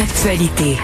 Actualité. 0.00 0.76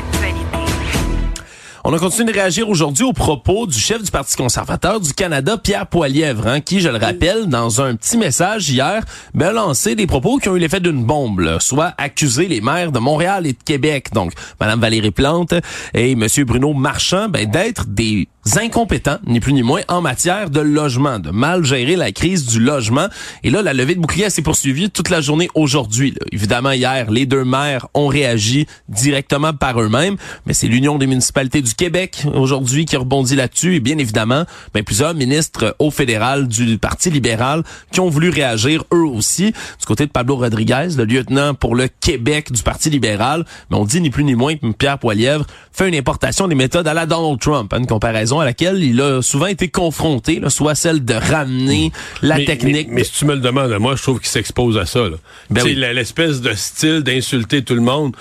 On 1.86 1.92
a 1.92 1.98
continué 1.98 2.32
de 2.32 2.38
réagir 2.38 2.70
aujourd'hui 2.70 3.04
aux 3.04 3.12
propos 3.12 3.66
du 3.66 3.78
chef 3.78 4.02
du 4.02 4.10
Parti 4.10 4.36
conservateur 4.36 5.00
du 5.00 5.12
Canada, 5.12 5.58
Pierre 5.58 5.86
Poilièvre, 5.86 6.46
hein, 6.46 6.62
qui, 6.62 6.80
je 6.80 6.88
le 6.88 6.96
rappelle, 6.96 7.44
dans 7.46 7.82
un 7.82 7.94
petit 7.94 8.16
message 8.16 8.70
hier, 8.70 9.04
ben, 9.34 9.48
a 9.48 9.52
lancé 9.52 9.94
des 9.94 10.06
propos 10.06 10.38
qui 10.38 10.48
ont 10.48 10.56
eu 10.56 10.60
l'effet 10.60 10.80
d'une 10.80 11.04
bombe, 11.04 11.58
soit 11.60 11.92
accuser 11.98 12.48
les 12.48 12.62
maires 12.62 12.90
de 12.90 12.98
Montréal 13.00 13.46
et 13.46 13.52
de 13.52 13.62
Québec, 13.62 14.14
donc 14.14 14.32
Mme 14.62 14.80
Valérie 14.80 15.10
Plante 15.10 15.52
et 15.92 16.12
M. 16.12 16.26
Bruno 16.46 16.72
Marchand, 16.72 17.28
ben, 17.28 17.50
d'être 17.50 17.84
des 17.86 18.28
incompétents, 18.58 19.18
ni 19.26 19.40
plus 19.40 19.52
ni 19.52 19.62
moins, 19.62 19.82
en 19.88 20.00
matière 20.00 20.50
de 20.50 20.60
logement, 20.60 21.18
de 21.18 21.30
mal 21.30 21.64
gérer 21.64 21.96
la 21.96 22.12
crise 22.12 22.46
du 22.46 22.60
logement. 22.60 23.08
Et 23.42 23.50
là, 23.50 23.62
la 23.62 23.72
levée 23.72 23.94
de 23.94 24.00
bouclier 24.00 24.30
s'est 24.30 24.42
poursuivie 24.42 24.90
toute 24.90 25.10
la 25.10 25.20
journée 25.20 25.48
aujourd'hui. 25.54 26.14
Évidemment, 26.30 26.72
hier, 26.72 27.10
les 27.10 27.26
deux 27.26 27.44
maires 27.44 27.88
ont 27.94 28.06
réagi 28.06 28.66
directement 28.88 29.52
par 29.52 29.80
eux-mêmes, 29.80 30.16
mais 30.46 30.52
c'est 30.52 30.68
l'Union 30.68 30.98
des 30.98 31.06
municipalités 31.06 31.62
du 31.62 31.74
Québec 31.74 32.24
aujourd'hui 32.34 32.84
qui 32.84 32.96
rebondit 32.96 33.36
là-dessus. 33.36 33.76
Et 33.76 33.80
bien 33.80 33.98
évidemment, 33.98 34.44
ben, 34.74 34.84
plusieurs 34.84 35.14
ministres 35.14 35.74
au 35.78 35.90
fédéral 35.90 36.46
du 36.46 36.78
Parti 36.78 37.10
libéral 37.10 37.62
qui 37.92 38.00
ont 38.00 38.10
voulu 38.10 38.28
réagir 38.28 38.84
eux 38.92 39.06
aussi. 39.06 39.52
Du 39.78 39.86
côté 39.86 40.06
de 40.06 40.10
Pablo 40.10 40.36
Rodriguez, 40.36 40.88
le 40.96 41.04
lieutenant 41.04 41.54
pour 41.54 41.74
le 41.74 41.88
Québec 41.88 42.52
du 42.52 42.62
Parti 42.62 42.90
libéral, 42.90 43.44
mais 43.70 43.76
on 43.76 43.84
dit 43.84 44.00
ni 44.00 44.10
plus 44.10 44.24
ni 44.24 44.34
moins 44.34 44.56
que 44.56 44.70
Pierre 44.72 44.98
Poilièvre 44.98 45.46
fait 45.72 45.88
une 45.88 45.94
importation 45.94 46.46
des 46.46 46.54
méthodes 46.54 46.86
à 46.86 46.94
la 46.94 47.06
Donald 47.06 47.40
Trump, 47.40 47.72
une 47.72 47.86
comparaison 47.86 48.33
à 48.40 48.44
laquelle 48.44 48.82
il 48.82 49.00
a 49.00 49.22
souvent 49.22 49.46
été 49.46 49.68
confronté, 49.68 50.40
là, 50.40 50.50
soit 50.50 50.74
celle 50.74 51.04
de 51.04 51.14
ramener 51.14 51.92
la 52.22 52.44
technique. 52.44 52.88
Mais, 52.90 53.04
si 53.04 53.12
tu 53.12 53.24
me 53.24 53.34
le 53.34 53.40
demandes, 53.40 53.72
moi, 53.78 53.96
je 53.96 54.02
trouve 54.02 54.20
qu'il 54.20 54.28
s'expose 54.28 54.78
à 54.78 54.86
ça. 54.86 55.04
Ben 55.50 55.64
L'espèce 55.66 56.40
de 56.40 56.52
style 56.54 57.02
d'insulter 57.02 57.62
tout 57.62 57.74
le 57.74 57.80
monde. 57.80 58.14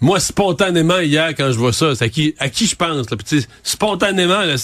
Moi, 0.00 0.18
spontanément, 0.18 0.98
hier, 0.98 1.32
quand 1.36 1.52
je 1.52 1.58
vois 1.58 1.72
ça, 1.72 1.94
c'est 1.94 2.04
à 2.04 2.08
qui, 2.08 2.34
à 2.40 2.48
qui 2.48 2.66
je 2.66 2.74
pense. 2.74 3.08
Là? 3.08 3.16
spontanément, 3.62 4.42
le 4.42 4.56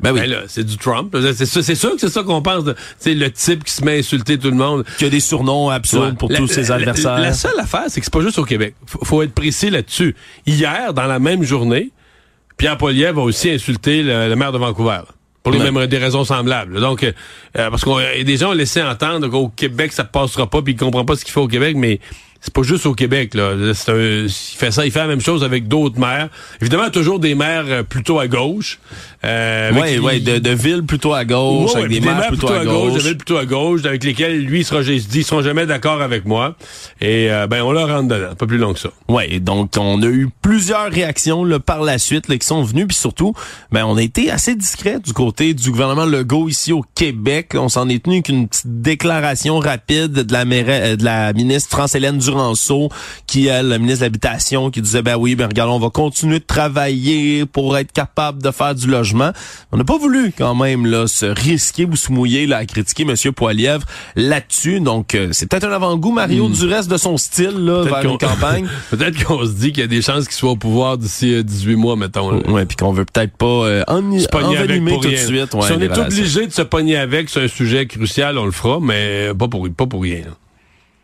ben 0.00 0.12
oui. 0.12 0.20
Ben 0.28 0.42
c'est 0.48 0.64
du 0.64 0.76
Trump. 0.76 1.16
C'est 1.32 1.74
sûr 1.74 1.92
que 1.92 2.00
c'est 2.00 2.08
ça 2.08 2.24
qu'on 2.24 2.42
pense. 2.42 2.64
C'est 2.98 3.14
le 3.14 3.30
type 3.30 3.62
qui 3.62 3.72
se 3.72 3.84
met 3.84 3.92
à 3.92 3.98
insulter 3.98 4.36
tout 4.36 4.50
le 4.50 4.56
monde. 4.56 4.84
Qui 4.98 5.04
a 5.04 5.08
des 5.08 5.20
surnoms 5.20 5.70
absurdes 5.70 6.18
pour 6.18 6.28
tous 6.28 6.48
ses 6.48 6.72
adversaires. 6.72 7.20
La, 7.20 7.32
seule 7.32 7.58
affaire, 7.60 7.84
c'est 7.88 8.00
que 8.00 8.06
c'est 8.06 8.12
pas 8.12 8.20
juste 8.20 8.38
au 8.38 8.44
Québec. 8.44 8.74
Faut, 8.86 9.04
faut 9.04 9.22
être 9.22 9.32
précis 9.32 9.70
là-dessus. 9.70 10.16
Hier, 10.44 10.92
dans 10.92 11.06
la 11.06 11.20
même 11.20 11.44
journée, 11.44 11.92
Pierre 12.60 12.76
Poliev 12.76 13.18
a 13.18 13.22
aussi 13.22 13.48
insulté 13.48 14.02
le, 14.02 14.36
maire 14.36 14.52
de 14.52 14.58
Vancouver. 14.58 15.00
Pour 15.42 15.50
les 15.50 15.58
mêmes 15.58 15.86
des 15.86 15.96
raisons 15.96 16.24
semblables. 16.24 16.78
Donc, 16.78 17.02
euh, 17.02 17.12
parce 17.54 17.82
qu'on 17.82 17.96
des 17.96 18.36
gens 18.36 18.50
ont 18.50 18.52
laissé 18.52 18.82
entendre 18.82 19.28
qu'au 19.28 19.48
Québec, 19.48 19.92
ça 19.92 20.04
passera 20.04 20.46
pas, 20.46 20.60
puis 20.60 20.74
ils 20.74 20.76
comprennent 20.76 21.06
pas 21.06 21.16
ce 21.16 21.24
qu'il 21.24 21.32
fait 21.32 21.40
au 21.40 21.48
Québec, 21.48 21.74
mais 21.78 22.00
c'est 22.40 22.54
pas 22.54 22.62
juste 22.62 22.86
au 22.86 22.94
Québec 22.94 23.34
là. 23.34 23.50
Un, 23.50 23.72
il 23.72 24.28
fait 24.30 24.70
ça, 24.70 24.86
il 24.86 24.90
fait 24.90 25.00
la 25.00 25.06
même 25.06 25.20
chose 25.20 25.44
avec 25.44 25.68
d'autres 25.68 25.98
maires. 25.98 26.28
Évidemment, 26.60 26.90
toujours 26.90 27.18
des 27.18 27.34
maires 27.34 27.64
euh, 27.68 27.82
plutôt 27.82 28.18
à 28.18 28.28
gauche. 28.28 28.78
Euh, 29.22 29.72
ouais, 29.72 29.98
ouais, 29.98 30.20
de, 30.20 30.38
de 30.38 30.50
villes 30.50 30.82
plutôt 30.82 31.12
à 31.12 31.26
gauche, 31.26 31.76
avec 31.76 31.90
des, 31.90 32.00
maires, 32.00 32.28
plutôt, 32.28 32.48
à 32.48 32.64
gauche, 32.64 32.94
de 32.94 33.00
villes 33.00 33.18
plutôt 33.18 33.36
à 33.36 33.44
gauche, 33.44 33.84
avec 33.84 34.02
lesquels 34.02 34.40
lui 34.40 34.60
il 34.60 34.64
sera, 34.64 34.82
dit, 34.82 35.06
ils 35.14 35.24
seront 35.24 35.42
jamais 35.42 35.66
d'accord 35.66 36.00
avec 36.00 36.24
moi. 36.24 36.56
Et 37.02 37.30
euh, 37.30 37.46
ben 37.46 37.62
on 37.62 37.72
leur 37.72 37.88
rentre 37.88 38.08
dedans, 38.08 38.34
pas 38.34 38.46
plus 38.46 38.56
long 38.56 38.72
que 38.72 38.78
ça. 38.78 38.88
Ouais, 39.08 39.38
donc 39.40 39.72
on 39.78 40.02
a 40.02 40.06
eu 40.06 40.30
plusieurs 40.40 40.90
réactions 40.90 41.44
là, 41.44 41.60
par 41.60 41.82
la 41.82 41.98
suite 41.98 42.28
là, 42.28 42.38
qui 42.38 42.46
sont 42.46 42.62
venues, 42.62 42.86
puis 42.86 42.96
surtout, 42.96 43.34
ben 43.70 43.84
on 43.84 43.98
a 43.98 44.02
été 44.02 44.30
assez 44.30 44.54
discret 44.54 44.98
du 45.00 45.12
côté 45.12 45.52
du 45.52 45.70
gouvernement 45.70 46.06
Legault 46.06 46.48
ici 46.48 46.72
au 46.72 46.82
Québec. 46.94 47.50
On 47.54 47.68
s'en 47.68 47.90
est 47.90 48.02
tenu 48.02 48.22
qu'une 48.22 48.48
petite 48.48 48.80
déclaration 48.80 49.58
rapide 49.58 50.12
de 50.12 50.32
la 50.32 50.46
maire, 50.46 50.96
de 50.96 51.04
la 51.04 51.34
ministre 51.34 51.68
France-Hélène 51.68 52.16
Duranceau, 52.30 52.88
qui 53.26 53.48
est 53.48 53.62
la 53.62 53.78
ministre 53.78 54.00
de 54.00 54.04
l'Habitation, 54.04 54.70
qui 54.70 54.80
disait 54.80 55.02
ben 55.02 55.16
oui, 55.16 55.34
ben 55.34 55.46
regarde, 55.46 55.70
on 55.70 55.78
va 55.78 55.90
continuer 55.90 56.38
de 56.38 56.44
travailler 56.44 57.44
pour 57.44 57.76
être 57.76 57.92
capable 57.92 58.42
de 58.42 58.50
faire 58.50 58.74
du 58.74 58.86
logement. 58.86 59.32
On 59.72 59.76
n'a 59.76 59.84
pas 59.84 59.98
voulu 59.98 60.32
quand 60.36 60.54
même 60.54 60.86
là 60.86 61.06
se 61.06 61.26
risquer 61.26 61.84
ou 61.84 61.96
se 61.96 62.12
mouiller 62.12 62.46
là, 62.46 62.58
à 62.58 62.66
critiquer 62.66 63.04
Monsieur 63.04 63.32
Poilièvre 63.32 63.84
là-dessus. 64.16 64.80
Donc 64.80 65.14
euh, 65.14 65.28
c'est 65.32 65.46
peut-être 65.46 65.64
un 65.64 65.72
avant-goût 65.72 66.12
Mario 66.12 66.48
hmm. 66.48 66.52
du 66.52 66.66
reste 66.66 66.90
de 66.90 66.96
son 66.96 67.16
style 67.16 67.56
là 67.56 67.82
vers 67.82 68.04
une 68.04 68.18
campagne. 68.18 68.66
peut-être 68.90 69.24
qu'on 69.24 69.44
se 69.44 69.52
dit 69.52 69.72
qu'il 69.72 69.80
y 69.80 69.84
a 69.84 69.88
des 69.88 70.02
chances 70.02 70.26
qu'il 70.26 70.34
soit 70.34 70.50
au 70.50 70.56
pouvoir 70.56 70.98
d'ici 70.98 71.42
18 71.42 71.72
euh, 71.72 71.76
mois 71.76 71.96
mettons. 71.96 72.30
Là. 72.30 72.48
Ouais, 72.48 72.64
puis 72.64 72.76
qu'on 72.76 72.92
veut 72.92 73.04
peut-être 73.04 73.36
pas 73.36 73.46
euh, 73.46 73.84
en, 73.88 73.98
envenimer 73.98 75.00
tout 75.00 75.08
de 75.08 75.16
suite. 75.16 75.50
si 75.50 75.72
on 75.72 75.80
est 75.80 75.98
obligé 75.98 76.46
de 76.46 76.52
se 76.52 76.62
pogner 76.62 76.96
avec, 76.96 77.28
c'est 77.28 77.42
un 77.42 77.48
sujet 77.48 77.86
crucial, 77.86 78.38
on 78.38 78.46
le 78.46 78.52
fera, 78.52 78.78
mais 78.80 79.30
pas 79.36 79.48
pour 79.48 79.68
pas 79.70 79.86
pour 79.86 80.02
rien. 80.02 80.22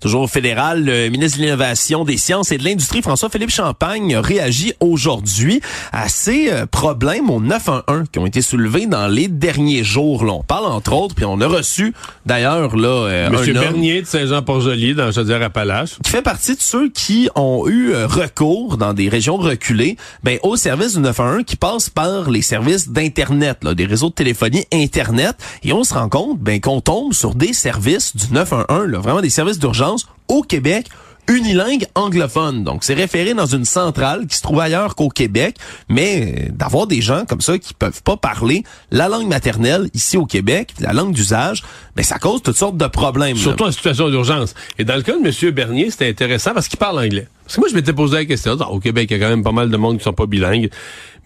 Toujours 0.00 0.22
au 0.22 0.26
fédéral, 0.26 0.84
le 0.84 1.08
ministre 1.08 1.38
de 1.38 1.44
l'Innovation, 1.44 2.04
des 2.04 2.16
Sciences 2.16 2.52
et 2.52 2.58
de 2.58 2.64
l'Industrie, 2.64 3.02
François-Philippe 3.02 3.50
Champagne, 3.50 4.16
réagit 4.16 4.72
aujourd'hui 4.80 5.60
à 5.92 6.08
ces 6.08 6.50
euh, 6.50 6.66
problèmes 6.66 7.30
au 7.30 7.40
911 7.40 8.06
qui 8.12 8.18
ont 8.18 8.26
été 8.26 8.42
soulevés 8.42 8.86
dans 8.86 9.08
les 9.08 9.28
derniers 9.28 9.84
jours. 9.84 10.24
Là, 10.24 10.32
on 10.32 10.42
parle 10.42 10.66
entre 10.66 10.92
autres, 10.92 11.14
puis 11.14 11.24
on 11.24 11.40
a 11.40 11.46
reçu 11.46 11.94
d'ailleurs 12.26 12.76
là 12.76 12.88
euh, 12.88 13.30
Monsieur 13.30 13.52
Bernier 13.52 14.02
de 14.02 14.06
Saint-Jean-Port-Joli 14.06 14.94
dans 14.94 15.12
Chaudière-Appalaches. 15.12 15.98
Qui 16.02 16.10
fait 16.10 16.22
partie 16.22 16.56
de 16.56 16.60
ceux 16.60 16.90
qui 16.90 17.28
ont 17.34 17.68
eu 17.68 17.92
euh, 17.92 18.06
recours 18.06 18.76
dans 18.76 18.94
des 18.94 19.08
régions 19.08 19.36
reculées 19.36 19.96
ben, 20.24 20.38
au 20.42 20.56
service 20.56 20.94
du 20.94 21.00
911 21.00 21.44
qui 21.44 21.56
passe 21.56 21.90
par 21.90 22.30
les 22.30 22.42
services 22.42 22.88
d'Internet, 22.88 23.66
des 23.66 23.86
réseaux 23.86 24.08
de 24.08 24.14
téléphonie 24.14 24.64
Internet. 24.72 25.36
Et 25.62 25.72
on 25.72 25.84
se 25.84 25.94
rend 25.94 26.08
compte 26.08 26.38
ben, 26.38 26.60
qu'on 26.60 26.80
tombe 26.80 27.12
sur 27.12 27.34
des 27.34 27.52
services 27.52 28.16
du 28.16 28.32
911, 28.32 28.90
là, 28.90 28.98
vraiment 28.98 29.20
des 29.20 29.30
services 29.30 29.58
d'urgence 29.60 30.06
au 30.28 30.42
Québec 30.42 30.86
unilingue 31.30 31.86
anglophone. 31.94 32.64
Donc, 32.64 32.82
c'est 32.82 32.94
référé 32.94 33.34
dans 33.34 33.46
une 33.46 33.64
centrale 33.64 34.26
qui 34.26 34.36
se 34.36 34.42
trouve 34.42 34.60
ailleurs 34.60 34.96
qu'au 34.96 35.08
Québec, 35.08 35.56
mais 35.88 36.48
d'avoir 36.50 36.86
des 36.86 37.00
gens 37.00 37.24
comme 37.24 37.40
ça 37.40 37.58
qui 37.58 37.72
peuvent 37.72 38.02
pas 38.02 38.16
parler 38.16 38.64
la 38.90 39.08
langue 39.08 39.28
maternelle 39.28 39.88
ici 39.94 40.16
au 40.16 40.26
Québec, 40.26 40.74
la 40.80 40.92
langue 40.92 41.12
d'usage, 41.12 41.62
ben 41.94 42.02
ça 42.02 42.18
cause 42.18 42.42
toutes 42.42 42.56
sortes 42.56 42.76
de 42.76 42.86
problèmes. 42.86 43.36
Surtout 43.36 43.64
en 43.64 43.72
situation 43.72 44.10
d'urgence. 44.10 44.54
Et 44.78 44.84
dans 44.84 44.96
le 44.96 45.02
cas 45.02 45.12
de 45.12 45.24
M. 45.24 45.50
Bernier, 45.52 45.90
c'était 45.90 46.08
intéressant 46.08 46.52
parce 46.52 46.68
qu'il 46.68 46.78
parle 46.78 46.98
anglais. 46.98 47.28
Parce 47.44 47.56
que 47.56 47.60
moi, 47.60 47.68
je 47.70 47.74
m'étais 47.74 47.92
posé 47.92 48.16
la 48.16 48.24
question. 48.24 48.52
Au 48.52 48.80
Québec, 48.80 49.08
il 49.10 49.18
y 49.18 49.20
a 49.20 49.24
quand 49.24 49.30
même 49.30 49.44
pas 49.44 49.52
mal 49.52 49.70
de 49.70 49.76
monde 49.76 49.98
qui 49.98 50.04
sont 50.04 50.12
pas 50.12 50.26
bilingues. 50.26 50.70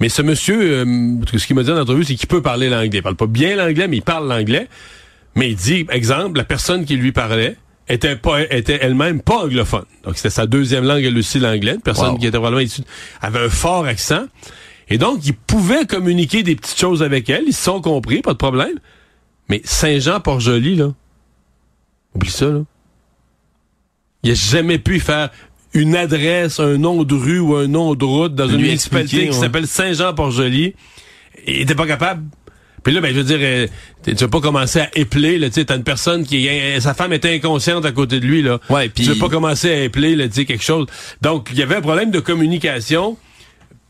Mais 0.00 0.08
ce 0.08 0.22
monsieur, 0.22 0.60
euh, 0.60 0.84
ce 1.34 1.46
qu'il 1.46 1.56
m'a 1.56 1.62
dit 1.62 1.68
dans 1.68 1.76
l'entrevue, 1.76 2.04
c'est 2.04 2.14
qu'il 2.14 2.28
peut 2.28 2.42
parler 2.42 2.68
l'anglais. 2.68 2.98
Il 2.98 3.02
parle 3.02 3.16
pas 3.16 3.26
bien 3.26 3.56
l'anglais, 3.56 3.88
mais 3.88 3.98
il 3.98 4.02
parle 4.02 4.28
l'anglais. 4.28 4.68
Mais 5.34 5.50
il 5.50 5.56
dit, 5.56 5.86
exemple, 5.90 6.38
la 6.38 6.44
personne 6.44 6.84
qui 6.84 6.96
lui 6.96 7.12
parlait, 7.12 7.56
était 7.88 8.16
pas 8.16 8.42
était 8.42 8.78
elle-même 8.80 9.20
pas 9.20 9.44
anglophone. 9.44 9.84
Donc 10.04 10.16
c'était 10.16 10.30
sa 10.30 10.46
deuxième 10.46 10.84
langue 10.84 11.04
elle 11.04 11.16
aussi 11.18 11.38
l'anglais, 11.38 11.74
une 11.74 11.80
personne 11.80 12.18
qui 12.18 12.26
était 12.26 12.38
probablement 12.38 12.62
issue 12.62 12.82
avait 13.20 13.44
un 13.44 13.50
fort 13.50 13.84
accent 13.84 14.26
et 14.88 14.98
donc 14.98 15.26
il 15.26 15.34
pouvait 15.34 15.86
communiquer 15.86 16.42
des 16.42 16.56
petites 16.56 16.78
choses 16.78 17.02
avec 17.02 17.28
elle, 17.30 17.44
ils 17.46 17.54
se 17.54 17.64
sont 17.64 17.80
compris, 17.80 18.22
pas 18.22 18.32
de 18.32 18.38
problème. 18.38 18.78
Mais 19.48 19.60
Saint-Jean-Port-Joli 19.64 20.76
là. 20.76 20.92
Oublie 22.14 22.30
ça 22.30 22.46
là. 22.46 22.62
Il 24.22 24.30
a 24.30 24.34
jamais 24.34 24.78
pu 24.78 25.00
faire 25.00 25.30
une 25.74 25.96
adresse, 25.96 26.60
un 26.60 26.78
nom 26.78 27.02
de 27.02 27.14
rue 27.14 27.40
ou 27.40 27.56
un 27.56 27.66
nom 27.66 27.94
de 27.94 28.04
route 28.04 28.34
dans 28.34 28.48
une 28.48 28.60
municipalité 28.60 29.28
qui 29.28 29.34
s'appelle 29.34 29.66
Saint-Jean-Port-Joli. 29.66 30.74
Il 31.46 31.60
était 31.60 31.74
pas 31.74 31.86
capable 31.86 32.24
puis 32.84 32.92
là, 32.92 33.00
ben, 33.00 33.12
je 33.12 33.20
veux 33.20 33.24
dire, 33.24 33.38
euh, 33.40 33.66
tu 34.04 34.14
vas 34.14 34.28
pas 34.28 34.40
commencer 34.40 34.78
à 34.78 34.90
épeler, 34.94 35.38
là, 35.38 35.48
tu 35.48 35.54
sais, 35.54 35.64
t'as 35.64 35.76
une 35.76 35.84
personne 35.84 36.24
qui, 36.24 36.48
sa 36.80 36.92
femme 36.92 37.14
était 37.14 37.34
inconsciente 37.34 37.84
à 37.86 37.92
côté 37.92 38.20
de 38.20 38.26
lui, 38.26 38.42
là. 38.42 38.60
Ouais, 38.68 38.90
puis... 38.90 39.04
Tu 39.04 39.10
veux 39.10 39.18
pas 39.18 39.30
commencer 39.30 39.72
à 39.72 39.80
épeler, 39.84 40.14
là, 40.14 40.28
tu 40.28 40.34
sais, 40.34 40.44
quelque 40.44 40.62
chose. 40.62 40.86
Donc, 41.22 41.48
il 41.50 41.58
y 41.58 41.62
avait 41.62 41.76
un 41.76 41.80
problème 41.80 42.10
de 42.10 42.20
communication 42.20 43.16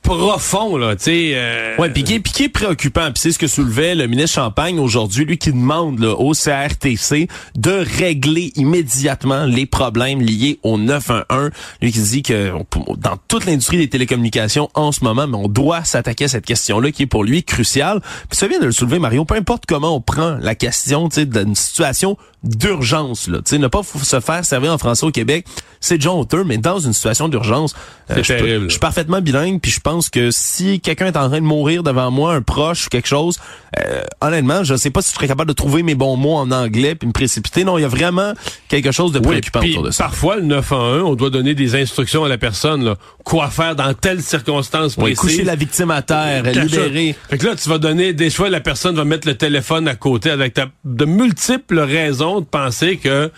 profond 0.05 0.77
là, 0.77 0.95
tu 0.95 1.05
sais. 1.05 1.33
Euh... 1.35 1.77
Ouais, 1.79 1.91
puis 1.91 2.05
qui, 2.05 2.45
est 2.45 2.49
préoccupant, 2.49 3.11
puis 3.11 3.21
c'est 3.21 3.33
ce 3.33 3.39
que 3.39 3.47
soulevait 3.47 3.95
le 3.95 4.07
ministre 4.07 4.35
Champagne 4.35 4.79
aujourd'hui, 4.79 5.25
lui 5.25 5.39
qui 5.39 5.51
demande 5.51 5.99
là, 5.99 6.15
au 6.15 6.33
CRTC 6.33 7.29
de 7.57 7.85
régler 7.99 8.53
immédiatement 8.55 9.47
les 9.47 9.67
problèmes 9.67 10.21
liés 10.21 10.61
au 10.63 10.79
911. 10.79 11.51
Lui 11.81 11.91
qui 11.91 12.01
dit 12.01 12.23
que 12.23 12.53
dans 12.99 13.17
toute 13.29 13.47
l'industrie 13.47 13.79
des 13.79 13.89
télécommunications 13.89 14.69
en 14.75 14.93
ce 14.93 15.03
moment, 15.03 15.27
mais 15.27 15.37
on 15.37 15.49
doit 15.49 15.85
s'attaquer 15.85 16.25
à 16.25 16.29
cette 16.29 16.47
question-là 16.47 16.93
qui 16.93 17.05
est 17.05 17.07
pour 17.07 17.25
lui 17.25 17.43
cruciale. 17.43 18.01
Puis 18.29 18.37
ça 18.37 18.47
vient 18.47 18.61
de 18.61 18.67
le 18.67 18.73
soulever 18.73 18.99
Mario, 18.99 19.25
peu 19.25 19.35
importe 19.35 19.65
comment 19.67 19.97
on 19.97 20.01
prend 20.01 20.37
la 20.41 20.55
question, 20.55 21.09
tu 21.09 21.17
sais, 21.17 21.27
d'une 21.27 21.55
situation 21.55 22.17
d'urgence 22.45 23.27
là, 23.27 23.39
tu 23.39 23.51
sais, 23.51 23.59
ne 23.59 23.69
pas 23.69 23.83
se 23.83 24.21
faire 24.21 24.45
servir 24.45 24.73
en 24.73 24.79
français 24.79 25.07
au 25.07 25.11
Québec, 25.11 25.47
c'est 25.81 26.01
John 26.01 26.19
Auteur, 26.19 26.45
mais 26.45 26.59
dans 26.59 26.79
une 26.79 26.93
situation 26.93 27.29
d'urgence, 27.29 27.75
euh, 28.11 28.23
je 28.23 28.69
suis 28.69 28.79
parfaitement 28.79 29.21
bilingue, 29.21 29.61
puis 29.61 29.71
je 29.71 29.81
pense 29.81 29.94
pense 29.95 30.11
que 30.11 30.31
si 30.33 30.81
quelqu'un 30.81 31.07
est 31.07 31.17
en 31.17 31.29
train 31.29 31.41
de 31.41 31.47
mourir 31.47 31.85
devant 31.85 32.11
moi, 32.11 32.35
un 32.35 32.43
proche 32.43 32.87
ou 32.87 32.89
quelque 32.89 33.07
chose, 33.07 33.39
euh, 33.79 34.03
honnêtement, 34.21 34.65
je 34.65 34.75
sais 34.75 34.91
pas 34.91 35.03
si 35.03 35.11
je 35.11 35.15
serais 35.15 35.29
capable 35.29 35.49
de 35.49 35.55
trouver 35.55 35.85
mes 35.85 35.95
bons 35.95 36.17
mots 36.17 36.35
en 36.35 36.51
anglais 36.51 36.97
puis 36.97 37.07
me 37.07 37.13
précipiter. 37.13 37.63
Non, 37.63 37.79
il 37.79 37.83
y 37.83 37.85
a 37.85 37.89
vraiment 37.89 38.33
quelque 38.69 38.91
chose 38.91 39.13
de 39.13 39.21
préoccupant 39.21 39.61
autour 39.61 39.85
de 39.85 39.91
ça. 39.93 40.05
Parfois, 40.05 40.37
le 40.37 40.43
911, 40.43 41.03
on 41.05 41.15
doit 41.15 41.31
donner 41.31 41.55
des 41.55 41.77
instructions 41.81 42.25
à 42.25 42.29
la 42.29 42.39
personne, 42.39 42.85
là, 42.85 42.97
quoi 43.23 43.51
faire 43.51 43.77
dans 43.77 43.95
telle 43.95 44.21
circonstance 44.21 44.97
précise. 44.97 45.05
Oui, 45.11 45.15
coucher 45.15 45.45
la 45.45 45.55
victime 45.55 45.93
à 45.93 46.03
terre, 46.03 46.43
libérer. 46.43 47.15
Fait 47.31 47.39
que 47.39 47.47
là, 47.47 47.55
tu 47.55 47.69
vas 47.69 47.79
donner, 47.79 48.13
des 48.13 48.31
fois, 48.31 48.51
la 48.51 48.61
personne 48.61 48.97
va 48.97 49.05
mettre 49.05 49.29
le 49.29 49.37
téléphone 49.37 49.87
à 49.87 49.95
côté 49.95 50.31
avec 50.31 50.57
de 50.85 51.05
multiples 51.05 51.79
raisons 51.79 52.41
de 52.41 52.47
penser 52.47 52.97
que 52.97 53.31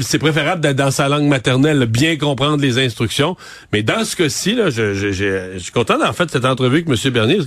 c'est 0.00 0.18
préférable 0.18 0.60
d'être 0.60 0.76
dans 0.76 0.90
sa 0.90 1.08
langue 1.08 1.28
maternelle, 1.28 1.86
bien 1.86 2.16
comprendre 2.16 2.60
les 2.60 2.78
instructions. 2.78 3.36
Mais 3.72 3.82
dans 3.82 4.04
ce 4.04 4.16
cas-ci, 4.16 4.54
là, 4.54 4.70
je, 4.70 5.56
suis 5.58 5.72
content 5.72 5.98
d'en 5.98 6.12
fait 6.12 6.30
cette 6.30 6.44
entrevue 6.44 6.84
avec 6.86 6.88
M. 6.88 7.12
Bernier. 7.12 7.38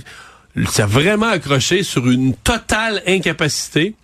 Ça 0.68 0.84
a 0.84 0.86
vraiment 0.86 1.28
accroché 1.28 1.82
sur 1.82 2.08
une 2.08 2.34
totale 2.34 3.02
incapacité 3.06 3.94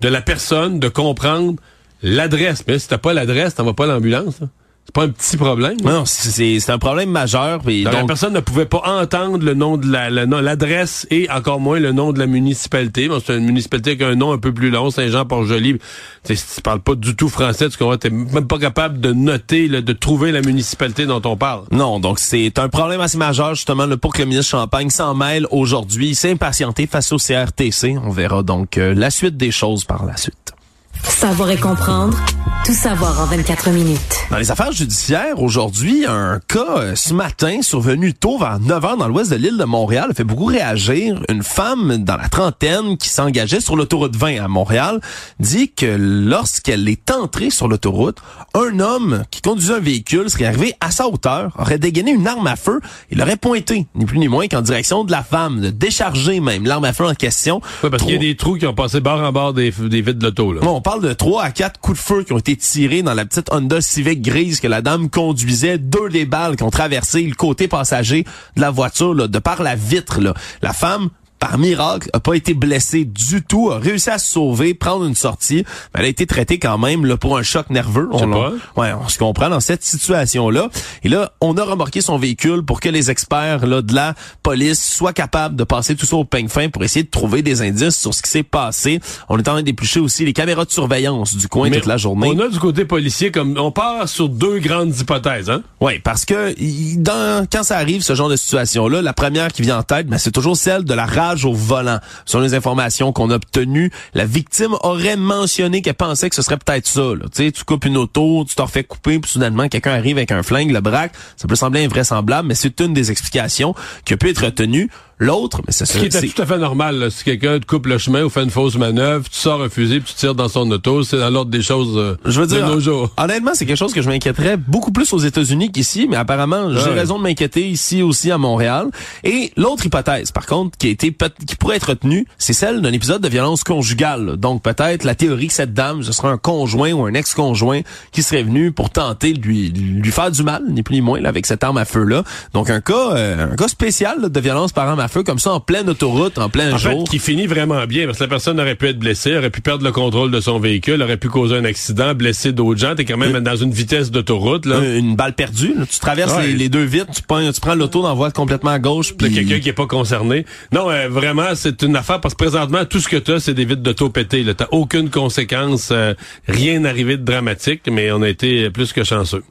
de 0.00 0.08
la 0.08 0.20
personne 0.20 0.80
de 0.80 0.88
comprendre 0.88 1.56
l'adresse. 2.02 2.64
Mais 2.66 2.78
si 2.78 2.88
t'as 2.88 2.98
pas 2.98 3.14
l'adresse, 3.14 3.54
t'en 3.54 3.64
vas 3.64 3.72
pas 3.72 3.86
l'ambulance. 3.86 4.40
C'est 4.86 4.94
pas 4.94 5.04
un 5.04 5.08
petit 5.08 5.36
problème. 5.36 5.76
Non, 5.84 6.04
c'est 6.06 6.70
un 6.70 6.78
problème 6.78 7.10
majeur. 7.10 7.60
Et 7.68 7.82
Donc, 7.82 7.92
la 7.92 8.00
donc, 8.00 8.08
personne 8.08 8.32
ne 8.32 8.40
pouvait 8.40 8.66
pas 8.66 8.82
entendre 8.86 9.44
le 9.44 9.54
nom 9.54 9.76
de 9.76 9.90
la, 9.90 10.10
l'adresse 10.10 11.08
et 11.10 11.28
encore 11.28 11.58
moins 11.58 11.80
le 11.80 11.90
nom 11.90 12.12
de 12.12 12.20
la 12.20 12.26
municipalité. 12.26 13.08
Bon, 13.08 13.20
c'est 13.24 13.36
une 13.36 13.44
municipalité 13.44 13.90
avec 13.90 14.02
un 14.02 14.14
nom 14.14 14.32
un 14.32 14.38
peu 14.38 14.54
plus 14.54 14.70
long, 14.70 14.90
Saint-Jean-Port-Joli. 14.90 15.78
Si 16.22 16.36
tu 16.54 16.62
parles 16.62 16.80
pas 16.80 16.94
du 16.94 17.16
tout 17.16 17.28
français, 17.28 17.68
tu 17.68 17.76
comprends, 17.78 17.96
t'es 17.96 18.10
même 18.10 18.46
pas 18.46 18.58
capable 18.58 19.00
de 19.00 19.12
noter, 19.12 19.66
là, 19.66 19.80
de 19.80 19.92
trouver 19.92 20.30
la 20.30 20.40
municipalité 20.40 21.06
dont 21.06 21.22
on 21.24 21.36
parle. 21.36 21.64
non, 21.72 21.98
donc 21.98 22.20
c'est 22.20 22.58
un 22.58 22.68
problème 22.68 23.00
assez 23.00 23.18
majeur 23.18 23.54
justement 23.54 23.86
là, 23.86 23.96
pour 23.96 24.12
que 24.12 24.22
le 24.22 24.28
ministre 24.28 24.50
Champagne 24.52 24.90
s'en 24.90 25.14
mêle 25.14 25.46
aujourd'hui. 25.50 26.10
Il 26.10 26.16
s'est 26.16 26.30
impatienté 26.30 26.86
face 26.86 27.12
au 27.12 27.16
CRTC. 27.16 27.96
On 28.04 28.10
verra 28.10 28.42
donc 28.42 28.78
euh, 28.78 28.94
la 28.94 29.10
suite 29.10 29.36
des 29.36 29.50
choses 29.50 29.84
par 29.84 30.04
la 30.04 30.16
suite. 30.16 30.55
Savoir 31.04 31.50
et 31.50 31.56
comprendre, 31.56 32.16
tout 32.64 32.72
savoir 32.72 33.20
en 33.20 33.26
24 33.26 33.70
minutes. 33.70 34.00
Dans 34.30 34.38
les 34.38 34.50
affaires 34.50 34.72
judiciaires, 34.72 35.40
aujourd'hui, 35.40 36.04
un 36.06 36.40
cas 36.48 36.78
euh, 36.78 36.94
ce 36.96 37.14
matin 37.14 37.62
survenu 37.62 38.12
tôt 38.12 38.38
vers 38.38 38.58
9 38.58 38.82
h 38.82 38.98
dans 38.98 39.08
l'ouest 39.08 39.30
de 39.30 39.36
l'île 39.36 39.56
de 39.56 39.64
Montréal 39.64 40.08
a 40.10 40.14
fait 40.14 40.24
beaucoup 40.24 40.46
réagir. 40.46 41.22
Une 41.28 41.44
femme 41.44 41.98
dans 41.98 42.16
la 42.16 42.28
trentaine 42.28 42.96
qui 42.96 43.08
s'engageait 43.08 43.60
sur 43.60 43.76
l'autoroute 43.76 44.16
20 44.16 44.44
à 44.44 44.48
Montréal 44.48 45.00
dit 45.38 45.70
que 45.72 45.86
lorsqu'elle 45.98 46.88
est 46.88 47.10
entrée 47.10 47.50
sur 47.50 47.68
l'autoroute, 47.68 48.18
un 48.54 48.80
homme 48.80 49.22
qui 49.30 49.42
conduisait 49.42 49.74
un 49.74 49.80
véhicule 49.80 50.28
serait 50.28 50.46
arrivé 50.46 50.74
à 50.80 50.90
sa 50.90 51.06
hauteur, 51.06 51.52
aurait 51.58 51.78
dégainé 51.78 52.10
une 52.10 52.26
arme 52.26 52.46
à 52.48 52.56
feu 52.56 52.80
et 53.10 53.14
l'aurait 53.14 53.36
pointé, 53.36 53.86
ni 53.94 54.06
plus 54.06 54.18
ni 54.18 54.26
moins 54.28 54.48
qu'en 54.48 54.62
direction 54.62 55.04
de 55.04 55.12
la 55.12 55.22
femme, 55.22 55.60
de 55.60 55.70
décharger 55.70 56.40
même 56.40 56.66
l'arme 56.66 56.84
à 56.84 56.92
feu 56.92 57.06
en 57.06 57.14
question. 57.14 57.60
Ouais, 57.84 57.90
parce 57.90 58.02
qu'il 58.02 58.12
y 58.12 58.16
a 58.16 58.18
des 58.18 58.36
trous 58.36 58.56
qui 58.56 58.66
ont 58.66 58.74
passé 58.74 59.00
bord 59.00 59.20
en 59.20 59.30
bord 59.30 59.54
des, 59.54 59.70
des 59.70 60.02
vitres 60.02 60.18
de 60.18 60.24
l'auto, 60.24 60.52
là. 60.52 60.60
Bon, 60.62 60.76
on 60.76 60.80
parle 60.86 61.02
de 61.02 61.12
3 61.12 61.42
à 61.42 61.50
4 61.50 61.80
coups 61.80 61.98
de 61.98 62.02
feu 62.04 62.22
qui 62.22 62.32
ont 62.32 62.38
été 62.38 62.54
tirés 62.54 63.02
dans 63.02 63.12
la 63.12 63.24
petite 63.24 63.52
Honda 63.52 63.80
Civic 63.80 64.22
grise 64.22 64.60
que 64.60 64.68
la 64.68 64.82
dame 64.82 65.10
conduisait. 65.10 65.78
Deux 65.78 66.08
des 66.10 66.26
balles 66.26 66.54
qui 66.54 66.62
ont 66.62 66.70
traversé 66.70 67.22
le 67.22 67.34
côté 67.34 67.66
passager 67.66 68.22
de 68.54 68.60
la 68.60 68.70
voiture, 68.70 69.12
là, 69.12 69.26
de 69.26 69.38
par 69.40 69.64
la 69.64 69.74
vitre. 69.74 70.20
Là. 70.20 70.32
La 70.62 70.72
femme 70.72 71.08
par 71.38 71.58
miracle, 71.58 72.08
a 72.12 72.20
pas 72.20 72.34
été 72.34 72.54
blessée 72.54 73.04
du 73.04 73.42
tout, 73.42 73.70
a 73.70 73.78
réussi 73.78 74.10
à 74.10 74.18
se 74.18 74.30
sauver, 74.30 74.74
prendre 74.74 75.04
une 75.04 75.14
sortie. 75.14 75.64
Mais 75.94 76.00
elle 76.00 76.04
a 76.06 76.08
été 76.08 76.26
traitée 76.26 76.58
quand 76.58 76.78
même 76.78 77.04
là, 77.04 77.16
pour 77.16 77.36
un 77.36 77.42
choc 77.42 77.70
nerveux. 77.70 78.08
On, 78.12 78.30
pas. 78.30 78.52
ouais, 78.76 78.92
on 78.92 79.08
se 79.08 79.18
comprend 79.18 79.48
dans 79.48 79.60
cette 79.60 79.84
situation-là. 79.84 80.68
Et 81.04 81.08
là, 81.08 81.32
on 81.40 81.56
a 81.56 81.64
remorqué 81.64 82.00
son 82.00 82.18
véhicule 82.18 82.62
pour 82.62 82.80
que 82.80 82.88
les 82.88 83.10
experts 83.10 83.66
là, 83.66 83.82
de 83.82 83.94
la 83.94 84.14
police 84.42 84.82
soient 84.82 85.12
capables 85.12 85.56
de 85.56 85.64
passer 85.64 85.96
tout 85.96 86.06
ça 86.06 86.16
au 86.16 86.24
peigne 86.24 86.48
fin 86.48 86.68
pour 86.68 86.84
essayer 86.84 87.02
de 87.02 87.10
trouver 87.10 87.42
des 87.42 87.62
indices 87.62 87.98
sur 87.98 88.14
ce 88.14 88.22
qui 88.22 88.30
s'est 88.30 88.42
passé. 88.42 89.00
On 89.28 89.38
est 89.38 89.48
en 89.48 89.52
train 89.52 89.62
d'éplucher 89.62 90.00
aussi 90.00 90.24
les 90.24 90.32
caméras 90.32 90.64
de 90.64 90.70
surveillance 90.70 91.36
du 91.36 91.48
coin 91.48 91.68
Mais 91.68 91.76
toute 91.76 91.86
la 91.86 91.96
journée. 91.96 92.32
On 92.34 92.38
a 92.38 92.48
du 92.48 92.58
côté 92.58 92.84
policier 92.84 93.30
comme 93.30 93.56
on 93.58 93.70
part 93.70 94.08
sur 94.08 94.28
deux 94.28 94.58
grandes 94.58 94.96
hypothèses, 94.98 95.50
hein? 95.50 95.62
Oui, 95.80 95.98
parce 95.98 96.24
que 96.24 96.54
dans, 96.96 97.46
quand 97.50 97.62
ça 97.62 97.76
arrive, 97.76 98.02
ce 98.02 98.14
genre 98.14 98.28
de 98.28 98.36
situation-là, 98.36 99.02
la 99.02 99.12
première 99.12 99.52
qui 99.52 99.62
vient 99.62 99.78
en 99.78 99.82
tête, 99.82 100.06
ben, 100.06 100.18
c'est 100.18 100.32
toujours 100.32 100.56
celle 100.56 100.84
de 100.84 100.94
la 100.94 101.06
au 101.34 101.52
volant. 101.52 101.98
Selon 102.24 102.42
les 102.42 102.54
informations 102.54 103.12
qu'on 103.12 103.30
a 103.30 103.34
obtenues, 103.34 103.90
la 104.14 104.24
victime 104.24 104.74
aurait 104.82 105.16
mentionné 105.16 105.82
qu'elle 105.82 105.94
pensait 105.94 106.28
que 106.28 106.36
ce 106.36 106.42
serait 106.42 106.56
peut-être 106.56 106.86
ça. 106.86 107.12
Tu 107.34 107.64
coupes 107.64 107.84
une 107.84 107.96
auto, 107.96 108.44
tu 108.48 108.54
t'en 108.54 108.66
refais 108.66 108.84
couper, 108.84 109.18
puis 109.18 109.30
soudainement, 109.30 109.68
quelqu'un 109.68 109.92
arrive 109.92 110.16
avec 110.16 110.32
un 110.32 110.42
flingue, 110.42 110.70
le 110.70 110.80
braque. 110.80 111.12
Ça 111.36 111.48
peut 111.48 111.56
sembler 111.56 111.84
invraisemblable, 111.84 112.48
mais 112.48 112.54
c'est 112.54 112.80
une 112.80 112.94
des 112.94 113.10
explications 113.10 113.74
qui 114.04 114.14
a 114.14 114.16
pu 114.16 114.30
être 114.30 114.44
retenue. 114.44 114.90
L'autre, 115.18 115.62
mais 115.66 115.72
c'est 115.72 115.86
Ce 115.86 115.96
qui 115.98 116.04
était 116.06 116.20
tout 116.26 116.42
à 116.42 116.46
fait 116.46 116.58
normal. 116.58 116.98
là. 116.98 117.10
Si 117.10 117.24
quelqu'un 117.24 117.58
te 117.58 117.64
coupe 117.64 117.86
le 117.86 117.96
chemin 117.96 118.22
ou 118.24 118.28
fait 118.28 118.42
une 118.42 118.50
fausse 118.50 118.76
manœuvre, 118.76 119.26
tu 119.30 119.38
sors 119.38 119.62
un 119.62 119.70
fusil 119.70 120.00
puis 120.00 120.12
tu 120.12 120.18
tires 120.18 120.34
dans 120.34 120.48
son 120.48 120.70
auto, 120.70 121.02
c'est 121.04 121.16
dans 121.18 121.30
l'ordre 121.30 121.50
des 121.50 121.62
choses 121.62 121.96
euh, 121.96 122.16
Je 122.26 122.40
veux 122.40 122.46
de 122.46 122.54
dire, 122.54 122.66
nos 122.66 122.80
jours. 122.80 123.10
honnêtement, 123.16 123.52
c'est 123.54 123.64
quelque 123.64 123.78
chose 123.78 123.94
que 123.94 124.02
je 124.02 124.10
m'inquiéterais 124.10 124.58
beaucoup 124.58 124.92
plus 124.92 125.10
aux 125.14 125.18
États-Unis 125.18 125.72
qu'ici, 125.72 126.06
mais 126.08 126.16
apparemment, 126.16 126.70
j'ai 126.70 126.90
Ouais. 126.90 126.94
raison 126.94 127.16
de 127.18 127.22
m'inquiéter 127.22 127.66
ici 127.66 128.02
aussi 128.02 128.30
à 128.30 128.36
Montréal. 128.38 128.90
Et 129.24 129.52
l'autre 129.56 129.86
hypothèse, 129.86 130.32
par 130.32 130.44
contre, 130.44 130.76
qui 130.76 130.88
a 130.88 130.90
été 130.90 131.16
qui 131.46 131.56
pourrait 131.56 131.76
être 131.76 131.88
retenue, 131.90 132.26
c'est 132.36 132.52
celle 132.52 132.82
d'un 132.82 132.92
épisode 132.92 133.22
de 133.22 133.28
violence 133.28 133.64
conjugale. 133.64 134.36
Donc 134.36 134.62
peut-être 134.62 135.04
la 135.04 135.14
théorie 135.14 135.46
que 135.48 135.52
cette 135.54 135.72
dame, 135.72 136.02
ce 136.02 136.12
serait 136.12 136.28
un 136.28 136.36
conjoint 136.38 136.92
ou 136.92 137.06
un 137.06 137.14
ex-conjoint 137.14 137.80
qui 138.12 138.22
serait 138.22 138.42
venu 138.42 138.70
pour 138.72 138.90
tenter 138.90 139.32
de 139.32 139.40
lui 139.40 139.70
lui 139.70 140.10
faire 140.12 140.30
du 140.30 140.42
mal, 140.42 140.62
ni 140.68 140.82
plus 140.82 140.96
ni 140.96 141.00
moins, 141.00 141.20
là, 141.20 141.28
avec 141.30 141.46
cette 141.46 141.64
arme 141.64 141.78
à 141.78 141.84
feu 141.86 142.04
là. 142.04 142.22
Donc 142.52 142.68
un 142.70 142.80
cas, 142.82 143.12
euh, 143.14 143.52
un 143.52 143.56
cas 143.56 143.68
spécial 143.68 144.20
là, 144.20 144.28
de 144.28 144.40
violence 144.40 144.72
par 144.72 144.88
arme 144.88 145.00
à 145.00 145.05
feu 145.08 145.22
comme 145.22 145.38
ça 145.38 145.52
en 145.52 145.60
pleine 145.60 145.88
autoroute, 145.88 146.38
en 146.38 146.48
plein 146.48 146.72
En 146.74 146.78
fait, 146.78 146.90
jour. 146.90 147.04
qui 147.08 147.18
finit 147.18 147.46
vraiment 147.46 147.84
bien, 147.86 148.06
parce 148.06 148.18
que 148.18 148.24
la 148.24 148.28
personne 148.28 148.60
aurait 148.60 148.74
pu 148.74 148.86
être 148.88 148.98
blessée, 148.98 149.36
aurait 149.36 149.50
pu 149.50 149.60
perdre 149.60 149.84
le 149.84 149.92
contrôle 149.92 150.30
de 150.30 150.40
son 150.40 150.58
véhicule, 150.58 151.02
aurait 151.02 151.16
pu 151.16 151.28
causer 151.28 151.56
un 151.56 151.64
accident, 151.64 152.14
blesser 152.14 152.52
d'autres 152.52 152.80
gens. 152.80 152.94
T'es 152.94 153.04
quand 153.04 153.16
même 153.16 153.40
dans 153.40 153.56
une 153.56 153.72
vitesse 153.72 154.10
d'autoroute, 154.10 154.66
là. 154.66 154.76
Euh, 154.76 154.98
Une 154.98 155.16
balle 155.16 155.34
perdue. 155.34 155.74
là. 155.76 155.84
Tu 155.90 155.98
traverses 155.98 156.34
Ouais. 156.36 156.48
les, 156.48 156.52
les 156.54 156.68
deux 156.68 156.84
vitres, 156.84 157.10
tu 157.14 157.22
prends, 157.22 157.50
tu 157.52 157.60
prends 157.60 157.74
l'auto 157.74 158.02
dans 158.02 158.08
la 158.08 158.14
voie 158.14 158.30
complètement 158.30 158.70
à 158.70 158.78
gauche. 158.78 159.12
de 159.12 159.16
Puis 159.16 159.34
quelqu'un 159.34 159.60
qui 159.60 159.68
est 159.68 159.72
pas 159.72 159.86
concerné. 159.86 160.44
Non, 160.72 160.90
euh, 160.90 161.08
vraiment, 161.08 161.54
c'est 161.54 161.82
une 161.82 161.96
affaire 161.96 162.20
parce 162.20 162.34
que 162.34 162.38
présentement, 162.44 162.84
tout 162.84 163.00
ce 163.00 163.08
que 163.08 163.16
tu 163.16 163.32
as, 163.32 163.40
c'est 163.40 163.54
des 163.54 163.64
vitres 163.64 163.82
d'auto 163.82 164.08
pétées. 164.10 164.42
là. 164.42 164.54
T'as 164.54 164.66
aucune 164.70 165.10
conséquence, 165.10 165.88
euh, 165.92 166.14
rien 166.48 166.84
arrivé 166.84 167.16
de 167.16 167.24
dramatique, 167.24 167.82
mais 167.90 168.10
on 168.12 168.22
a 168.22 168.28
été 168.28 168.70
plus 168.70 168.92
que 168.92 169.04
chanceux. 169.04 169.42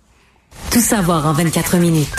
Tout 0.72 0.80
savoir 0.80 1.26
en 1.28 1.34
24 1.34 1.78
minutes. 1.78 2.10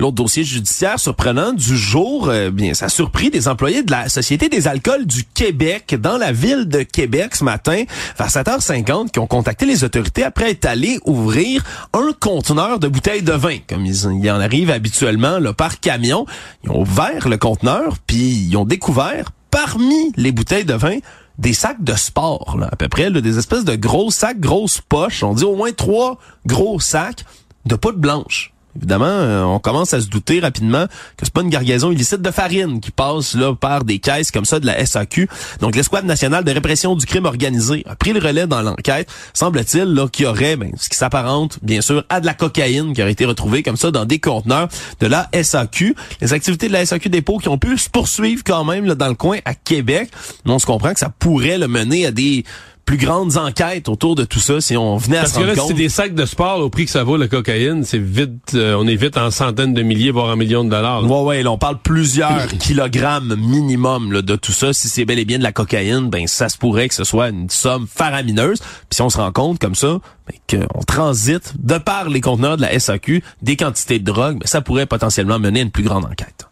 L'autre 0.00 0.16
dossier 0.16 0.42
judiciaire 0.42 0.98
surprenant 0.98 1.52
du 1.52 1.76
jour, 1.76 2.28
euh, 2.28 2.50
bien, 2.50 2.74
ça 2.74 2.86
a 2.86 2.88
surpris 2.88 3.30
des 3.30 3.46
employés 3.46 3.84
de 3.84 3.92
la 3.92 4.08
Société 4.08 4.48
des 4.48 4.66
alcools 4.66 5.06
du 5.06 5.22
Québec 5.22 5.94
dans 6.00 6.18
la 6.18 6.32
ville 6.32 6.66
de 6.66 6.82
Québec 6.82 7.36
ce 7.36 7.44
matin, 7.44 7.84
vers 8.18 8.28
7h50, 8.28 9.12
qui 9.12 9.20
ont 9.20 9.28
contacté 9.28 9.66
les 9.66 9.84
autorités 9.84 10.24
après 10.24 10.50
être 10.50 10.64
allés 10.64 10.98
ouvrir 11.04 11.62
un 11.92 12.10
conteneur 12.18 12.80
de 12.80 12.88
bouteilles 12.88 13.22
de 13.22 13.34
vin, 13.34 13.58
comme 13.68 13.86
ils, 13.86 14.02
il 14.20 14.30
en 14.32 14.40
arrive 14.40 14.72
habituellement 14.72 15.38
là, 15.38 15.52
par 15.52 15.78
camion. 15.78 16.26
Ils 16.64 16.70
ont 16.70 16.80
ouvert 16.80 17.28
le 17.28 17.36
conteneur, 17.36 17.98
puis 18.04 18.48
ils 18.48 18.56
ont 18.56 18.64
découvert 18.64 19.30
parmi 19.52 20.10
les 20.16 20.32
bouteilles 20.32 20.64
de 20.64 20.74
vin 20.74 20.98
des 21.38 21.52
sacs 21.52 21.84
de 21.84 21.94
sport, 21.94 22.56
à 22.68 22.74
peu 22.74 22.88
près, 22.88 23.10
là, 23.10 23.20
des 23.20 23.38
espèces 23.38 23.64
de 23.64 23.76
gros 23.76 24.10
sacs, 24.10 24.40
grosses 24.40 24.80
poches. 24.80 25.22
On 25.22 25.34
dit 25.34 25.44
au 25.44 25.54
moins 25.54 25.70
trois 25.70 26.18
gros 26.46 26.80
sacs 26.80 27.24
de 27.64 27.76
poudre 27.76 27.98
blanche. 27.98 28.53
Évidemment, 28.76 29.06
euh, 29.06 29.42
on 29.42 29.58
commence 29.58 29.94
à 29.94 30.00
se 30.00 30.08
douter 30.08 30.40
rapidement 30.40 30.86
que 31.16 31.24
c'est 31.24 31.32
pas 31.32 31.42
une 31.42 31.50
gargaison 31.50 31.92
illicite 31.92 32.22
de 32.22 32.30
farine 32.30 32.80
qui 32.80 32.90
passe 32.90 33.34
là 33.34 33.54
par 33.54 33.84
des 33.84 33.98
caisses 33.98 34.30
comme 34.30 34.44
ça 34.44 34.58
de 34.58 34.66
la 34.66 34.84
SAQ. 34.84 35.28
Donc 35.60 35.76
l'escouade 35.76 36.04
nationale 36.04 36.44
de 36.44 36.50
répression 36.50 36.96
du 36.96 37.06
crime 37.06 37.24
organisé 37.24 37.84
a 37.88 37.94
pris 37.94 38.12
le 38.12 38.20
relais 38.20 38.46
dans 38.46 38.62
l'enquête. 38.62 39.08
Semble-t-il 39.32 39.84
là 39.84 40.08
qu'il 40.08 40.24
y 40.24 40.28
aurait 40.28 40.56
ben, 40.56 40.72
ce 40.76 40.88
qui 40.88 40.96
s'apparente 40.96 41.58
bien 41.62 41.80
sûr 41.80 42.04
à 42.08 42.20
de 42.20 42.26
la 42.26 42.34
cocaïne 42.34 42.94
qui 42.94 43.02
aurait 43.02 43.12
été 43.12 43.24
retrouvée 43.24 43.62
comme 43.62 43.76
ça 43.76 43.90
dans 43.90 44.04
des 44.04 44.18
conteneurs 44.18 44.68
de 45.00 45.06
la 45.06 45.28
SAQ. 45.32 45.94
Les 46.20 46.32
activités 46.32 46.68
de 46.68 46.72
la 46.72 46.84
SAQ 46.84 47.08
dépôt 47.08 47.38
qui 47.38 47.48
ont 47.48 47.58
pu 47.58 47.78
se 47.78 47.88
poursuivre 47.88 48.42
quand 48.44 48.64
même 48.64 48.86
là, 48.86 48.94
dans 48.94 49.08
le 49.08 49.14
coin 49.14 49.38
à 49.44 49.54
Québec. 49.54 50.10
Mais 50.44 50.52
on 50.52 50.58
se 50.58 50.66
comprend 50.66 50.92
que 50.92 51.00
ça 51.00 51.10
pourrait 51.10 51.58
le 51.58 51.68
mener 51.68 52.06
à 52.06 52.10
des 52.10 52.44
plus 52.84 52.96
grandes 52.98 53.36
enquêtes 53.38 53.88
autour 53.88 54.14
de 54.14 54.24
tout 54.24 54.40
ça 54.40 54.60
si 54.60 54.76
on 54.76 54.96
venait 54.96 55.16
à 55.16 55.20
Parce 55.20 55.32
se 55.32 55.38
que 55.38 55.40
rendre 55.40 55.52
là, 55.54 55.58
compte. 55.58 55.68
c'est 55.68 55.74
des 55.74 55.88
sacs 55.88 56.14
de 56.14 56.26
sport 56.26 56.58
au 56.60 56.68
prix 56.68 56.84
que 56.84 56.90
ça 56.90 57.02
vaut 57.02 57.16
la 57.16 57.28
cocaïne, 57.28 57.82
c'est 57.84 57.98
vite, 57.98 58.52
euh, 58.54 58.76
on 58.78 58.86
est 58.86 58.96
vite 58.96 59.16
en 59.16 59.30
centaines 59.30 59.72
de 59.74 59.82
milliers, 59.82 60.10
voire 60.10 60.28
en 60.28 60.36
millions 60.36 60.64
de 60.64 60.70
dollars. 60.70 61.02
là. 61.02 61.08
Ouais, 61.08 61.22
ouais, 61.22 61.42
là, 61.42 61.50
on 61.50 61.58
parle 61.58 61.78
plusieurs 61.82 62.46
kilogrammes 62.58 63.36
minimum 63.36 64.12
là, 64.12 64.22
de 64.22 64.36
tout 64.36 64.52
ça. 64.52 64.72
Si 64.72 64.88
c'est 64.88 65.04
bel 65.04 65.18
et 65.18 65.24
bien 65.24 65.38
de 65.38 65.42
la 65.42 65.52
cocaïne, 65.52 66.10
ben 66.10 66.26
ça 66.26 66.48
se 66.48 66.58
pourrait 66.58 66.88
que 66.88 66.94
ce 66.94 67.04
soit 67.04 67.28
une 67.30 67.48
somme 67.50 67.86
faramineuse. 67.86 68.58
Puis 68.60 68.96
si 68.96 69.02
on 69.02 69.08
se 69.10 69.16
rend 69.18 69.32
compte 69.32 69.58
comme 69.58 69.74
ça, 69.74 69.98
ben, 70.28 70.60
qu'on 70.68 70.80
transite 70.82 71.54
de 71.58 71.78
par 71.78 72.08
les 72.10 72.20
conteneurs 72.20 72.56
de 72.56 72.62
la 72.62 72.78
SAQ 72.78 73.22
des 73.42 73.56
quantités 73.56 73.98
de 73.98 74.04
drogue, 74.04 74.38
ben, 74.40 74.46
ça 74.46 74.60
pourrait 74.60 74.86
potentiellement 74.86 75.38
mener 75.38 75.60
à 75.60 75.62
une 75.62 75.70
plus 75.70 75.84
grande 75.84 76.04
enquête. 76.04 76.46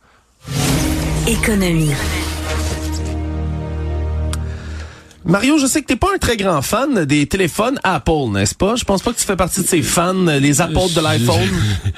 Économie. 1.27 1.91
Mario, 5.25 5.59
je 5.59 5.67
sais 5.67 5.83
que 5.83 5.87
t'es 5.87 5.97
pas 5.97 6.09
un 6.15 6.19
très 6.19 6.37
grand 6.37 6.63
fan 6.63 7.05
des 7.05 7.27
téléphones 7.27 7.79
Apple, 7.85 8.31
n'est-ce 8.33 8.55
pas? 8.55 8.77
Je 8.77 8.85
pense 8.85 9.03
pas 9.03 9.13
que 9.13 9.19
tu 9.19 9.25
fais 9.25 9.37
partie 9.37 9.63
de 9.63 9.67
ces 9.67 9.83
fans, 9.83 10.15
les 10.15 10.61
apôtres 10.61 10.95
de 10.95 11.01
l'iPhone. 11.01 11.49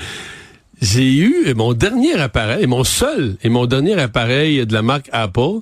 J'ai 0.82 1.14
eu 1.14 1.54
mon 1.54 1.72
dernier 1.72 2.14
appareil, 2.20 2.66
mon 2.66 2.84
seul 2.84 3.36
et 3.42 3.48
mon 3.48 3.64
dernier 3.66 3.98
appareil 3.98 4.66
de 4.66 4.72
la 4.74 4.82
marque 4.82 5.08
Apple. 5.12 5.60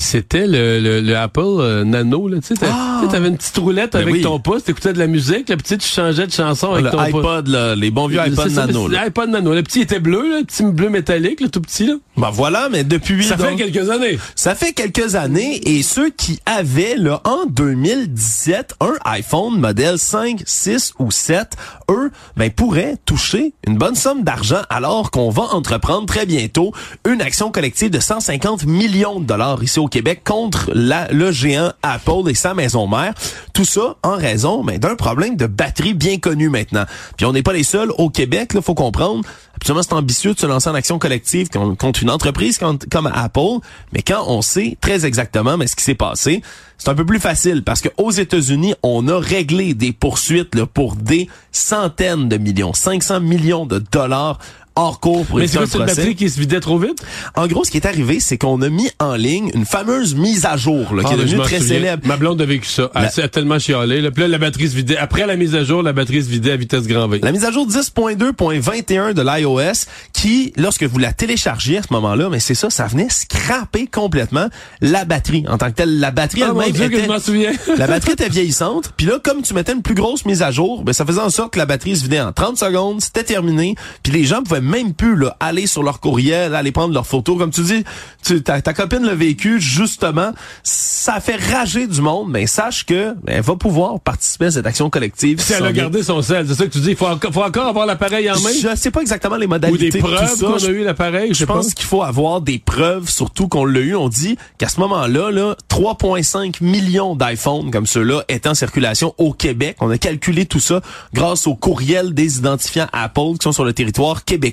C'était 0.00 0.46
le, 0.46 0.78
le, 0.80 1.00
le 1.00 1.16
Apple 1.16 1.40
euh, 1.44 1.82
Nano, 1.84 2.28
là, 2.28 2.38
tu 2.40 2.46
sais, 2.46 2.54
t'as- 2.54 2.68
Ah! 2.70 2.98
tu 3.00 3.06
sais, 3.06 3.12
t'avais 3.12 3.28
une 3.28 3.36
petite 3.36 3.56
roulette 3.58 3.92
Ben 3.94 4.02
avec 4.02 4.14
oui. 4.14 4.20
ton 4.22 4.38
pouce, 4.38 4.62
t'écoutais 4.64 4.92
de 4.92 4.98
la 4.98 5.08
musique, 5.08 5.48
le 5.48 5.56
petit, 5.56 5.76
tu 5.76 5.88
changeais 5.88 6.26
de 6.26 6.32
chanson 6.32 6.72
avec 6.72 6.84
Le 6.84 6.90
ton 6.92 6.98
pouce. 6.98 7.08
iPod, 7.08 7.48
là, 7.48 7.74
les 7.74 7.90
bons 7.90 8.06
vieux 8.06 8.20
iPod 8.20 8.50
Nano. 8.52 8.88
L'iPod 8.88 9.28
Nano. 9.30 9.54
Le 9.54 9.62
petit 9.64 9.80
était 9.80 9.98
bleu, 9.98 10.22
là, 10.30 10.38
le 10.38 10.44
petit 10.44 10.62
bleu 10.62 10.88
métallique, 10.88 11.40
le 11.40 11.48
tout 11.48 11.60
petit, 11.60 11.86
là. 11.86 11.94
Ben 12.16 12.30
voilà, 12.30 12.68
mais 12.70 12.84
depuis 12.84 13.24
Ça 13.24 13.36
fait 13.36 13.56
quelques 13.56 13.90
années. 13.90 14.18
Ça 14.36 14.54
fait 14.54 14.72
quelques 14.72 15.14
années 15.16 15.60
et 15.68 15.82
ceux 15.82 16.10
qui 16.10 16.40
avaient 16.46 16.96
là 16.96 17.20
en 17.24 17.46
2017 17.46 18.74
un 18.80 18.94
iPhone 19.04 19.58
modèle 19.60 19.98
5, 19.98 20.42
6 20.44 20.94
ou 20.98 21.10
7, 21.10 21.52
eux 21.90 22.10
ben 22.36 22.50
pourraient 22.50 22.96
toucher 23.04 23.52
une 23.66 23.76
bonne 23.78 23.94
somme 23.94 24.22
d'argent 24.22 24.62
alors 24.70 25.10
qu'on 25.10 25.30
va 25.30 25.42
entreprendre 25.54 26.06
très 26.06 26.26
bientôt 26.26 26.72
une 27.08 27.20
action 27.20 27.50
collective 27.50 27.90
de 27.90 28.00
150 28.00 28.64
millions 28.66 29.20
de 29.20 29.24
dollars 29.24 29.62
ici 29.62 29.78
au 29.78 29.87
Québec 29.88 30.22
contre 30.24 30.70
le 30.74 31.32
géant 31.32 31.72
Apple 31.82 32.28
et 32.28 32.34
sa 32.34 32.54
maison 32.54 32.86
mère. 32.86 33.14
Tout 33.52 33.64
ça 33.64 33.96
en 34.02 34.16
raison 34.16 34.62
ben, 34.62 34.78
d'un 34.78 34.94
problème 34.94 35.36
de 35.36 35.46
batterie 35.46 35.94
bien 35.94 36.18
connu 36.18 36.48
maintenant. 36.48 36.84
Puis 37.16 37.26
on 37.26 37.32
n'est 37.32 37.42
pas 37.42 37.52
les 37.52 37.64
seuls 37.64 37.90
au 37.98 38.10
Québec, 38.10 38.52
il 38.54 38.62
faut 38.62 38.74
comprendre. 38.74 39.24
Absolument, 39.56 39.82
c'est 39.82 39.94
ambitieux 39.94 40.34
de 40.34 40.38
se 40.38 40.46
lancer 40.46 40.68
en 40.70 40.74
action 40.74 40.98
collective 40.98 41.48
contre 41.50 42.02
une 42.02 42.10
entreprise 42.10 42.58
comme 42.58 43.10
Apple, 43.12 43.58
mais 43.92 44.02
quand 44.02 44.24
on 44.28 44.40
sait 44.40 44.76
très 44.80 45.04
exactement 45.04 45.56
mais 45.56 45.66
ce 45.66 45.74
qui 45.74 45.82
s'est 45.82 45.94
passé, 45.94 46.42
c'est 46.78 46.90
un 46.90 46.94
peu 46.94 47.04
plus 47.04 47.18
facile 47.18 47.64
parce 47.64 47.80
que 47.80 47.88
aux 47.96 48.12
États-Unis, 48.12 48.74
on 48.84 49.08
a 49.08 49.18
réglé 49.18 49.74
des 49.74 49.92
poursuites 49.92 50.64
pour 50.66 50.94
des 50.94 51.28
centaines 51.50 52.28
de 52.28 52.36
millions, 52.36 52.72
500 52.72 53.20
millions 53.20 53.66
de 53.66 53.80
dollars 53.90 54.38
hors 54.78 55.00
cours 55.00 55.26
pour 55.26 55.38
Mais 55.38 55.46
c'est 55.46 55.58
une 55.58 55.84
batterie 55.84 56.14
qui 56.14 56.30
se 56.30 56.38
vidait 56.38 56.60
trop 56.60 56.78
vite? 56.78 57.02
En 57.34 57.46
gros, 57.46 57.64
ce 57.64 57.70
qui 57.70 57.76
est 57.76 57.86
arrivé, 57.86 58.20
c'est 58.20 58.38
qu'on 58.38 58.62
a 58.62 58.68
mis 58.68 58.88
en 59.00 59.14
ligne 59.14 59.50
une 59.54 59.66
fameuse 59.66 60.14
mise 60.14 60.46
à 60.46 60.56
jour 60.56 60.94
là, 60.94 61.02
qui 61.02 61.10
ah, 61.10 61.14
est 61.14 61.18
devenue 61.18 61.38
très 61.40 61.60
célèbre. 61.60 62.06
Ma 62.06 62.16
blonde 62.16 62.40
a 62.40 62.46
vécu 62.46 62.68
ça. 62.68 62.90
Elle 62.94 63.24
a 63.24 63.28
tellement 63.28 63.58
chialé. 63.58 64.00
Là. 64.00 64.10
Puis 64.10 64.22
là, 64.22 64.28
la 64.28 64.38
batterie 64.38 64.68
se 64.68 64.76
vidait. 64.76 64.96
Après 64.96 65.26
la 65.26 65.36
mise 65.36 65.54
à 65.54 65.64
jour, 65.64 65.82
la 65.82 65.92
batterie 65.92 66.22
se 66.22 66.28
vidait 66.28 66.52
à 66.52 66.56
vitesse 66.56 66.86
grand 66.86 67.08
V. 67.08 67.20
La 67.22 67.32
mise 67.32 67.44
à 67.44 67.50
jour 67.50 67.66
10.2.21 67.66 69.14
de 69.14 69.22
l'iOS 69.22 69.86
qui, 70.12 70.52
lorsque 70.56 70.84
vous 70.84 70.98
la 70.98 71.12
téléchargiez 71.12 71.78
à 71.78 71.82
ce 71.82 71.92
moment-là, 71.92 72.28
mais 72.30 72.40
c'est 72.40 72.54
ça, 72.54 72.70
ça 72.70 72.86
venait 72.86 73.08
scraper 73.10 73.86
complètement 73.86 74.48
la 74.80 75.04
batterie 75.04 75.44
en 75.48 75.58
tant 75.58 75.70
que 75.70 75.76
telle. 75.76 75.98
La 75.98 76.12
batterie 76.12 76.42
ah, 76.44 76.52
elle-même 76.52 76.92
était... 76.92 77.06
la 77.76 77.86
batterie 77.86 78.12
était 78.12 78.28
vieillissante. 78.28 78.92
Puis 78.96 79.06
là, 79.06 79.18
comme 79.22 79.42
tu 79.42 79.54
mettais 79.54 79.72
une 79.72 79.82
plus 79.82 79.94
grosse 79.94 80.24
mise 80.24 80.42
à 80.42 80.50
jour, 80.50 80.84
ben, 80.84 80.92
ça 80.92 81.04
faisait 81.04 81.20
en 81.20 81.30
sorte 81.30 81.54
que 81.54 81.58
la 81.58 81.66
batterie 81.66 81.96
se 81.96 82.02
vidait 82.02 82.20
en 82.20 82.32
30 82.32 82.56
secondes. 82.56 83.00
C'était 83.00 83.24
terminé. 83.24 83.74
Puis 84.02 84.12
les 84.12 84.24
gens 84.24 84.42
pouvaient 84.42 84.60
même 84.68 84.94
plus 84.94 85.16
là, 85.16 85.36
aller 85.40 85.66
sur 85.66 85.82
leur 85.82 86.00
courriel, 86.00 86.54
aller 86.54 86.72
prendre 86.72 86.94
leurs 86.94 87.06
photos. 87.06 87.38
Comme 87.38 87.50
tu 87.50 87.62
dis, 87.62 87.84
tu, 88.24 88.42
ta, 88.42 88.60
ta 88.60 88.74
copine 88.74 89.04
l'a 89.04 89.14
vécu, 89.14 89.60
justement, 89.60 90.32
ça 90.62 91.20
fait 91.20 91.36
rager 91.36 91.86
du 91.86 92.00
monde, 92.00 92.30
mais 92.30 92.46
sache 92.46 92.84
que 92.84 93.14
ben, 93.22 93.36
elle 93.36 93.42
va 93.42 93.56
pouvoir 93.56 94.00
participer 94.00 94.46
à 94.46 94.50
cette 94.52 94.66
action 94.66 94.90
collective. 94.90 95.40
Si 95.40 95.52
elle 95.52 95.64
a 95.64 95.72
gardé 95.72 96.02
son 96.02 96.22
sel, 96.22 96.46
c'est 96.48 96.54
ça 96.54 96.66
que 96.66 96.70
tu 96.70 96.80
dis, 96.80 96.90
il 96.90 96.96
faut, 96.96 97.06
faut 97.32 97.42
encore 97.42 97.66
avoir 97.66 97.86
l'appareil 97.86 98.30
en 98.30 98.38
main? 98.40 98.50
Je 98.62 98.76
sais 98.76 98.90
pas 98.90 99.00
exactement 99.00 99.36
les 99.36 99.46
modalités. 99.46 99.88
Ou 99.88 99.90
des 99.90 99.98
preuves 99.98 100.38
qu'on 100.38 100.64
a 100.64 100.68
eu 100.68 100.84
l'appareil, 100.84 101.34
je, 101.34 101.44
pense 101.44 101.74
qu'il 101.74 101.86
faut 101.86 102.02
avoir 102.02 102.40
des 102.40 102.58
preuves, 102.58 103.08
surtout 103.08 103.48
qu'on 103.48 103.64
l'a 103.64 103.80
eu. 103.80 103.94
On 103.96 104.08
dit 104.08 104.36
qu'à 104.58 104.68
ce 104.68 104.80
moment-là, 104.80 105.30
là, 105.30 105.56
3,5 105.70 106.62
millions 106.62 107.16
d'iPhones 107.16 107.70
comme 107.70 107.86
ceux-là 107.86 108.24
étaient 108.28 108.48
en 108.48 108.54
circulation 108.54 109.14
au 109.18 109.32
Québec. 109.32 109.76
On 109.80 109.90
a 109.90 109.98
calculé 109.98 110.46
tout 110.46 110.60
ça 110.60 110.80
grâce 111.14 111.46
au 111.46 111.54
courriel 111.54 112.14
des 112.14 112.38
identifiants 112.38 112.88
Apple 112.92 113.38
qui 113.38 113.44
sont 113.44 113.52
sur 113.52 113.64
le 113.64 113.72
territoire 113.72 114.24
québécois. 114.24 114.47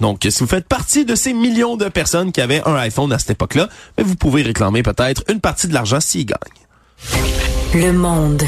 Donc, 0.00 0.26
si 0.28 0.38
vous 0.40 0.46
faites 0.46 0.66
partie 0.66 1.04
de 1.04 1.14
ces 1.14 1.32
millions 1.32 1.76
de 1.76 1.88
personnes 1.88 2.32
qui 2.32 2.40
avaient 2.40 2.62
un 2.66 2.74
iPhone 2.76 3.12
à 3.12 3.18
cette 3.18 3.30
époque-là, 3.30 3.68
ben, 3.96 4.04
vous 4.04 4.16
pouvez 4.16 4.42
réclamer 4.42 4.82
peut-être 4.82 5.22
une 5.28 5.40
partie 5.40 5.68
de 5.68 5.74
l'argent 5.74 6.00
s'ils 6.00 6.26
gagnent. 6.26 6.38
Le 7.74 7.92
monde. 7.92 8.42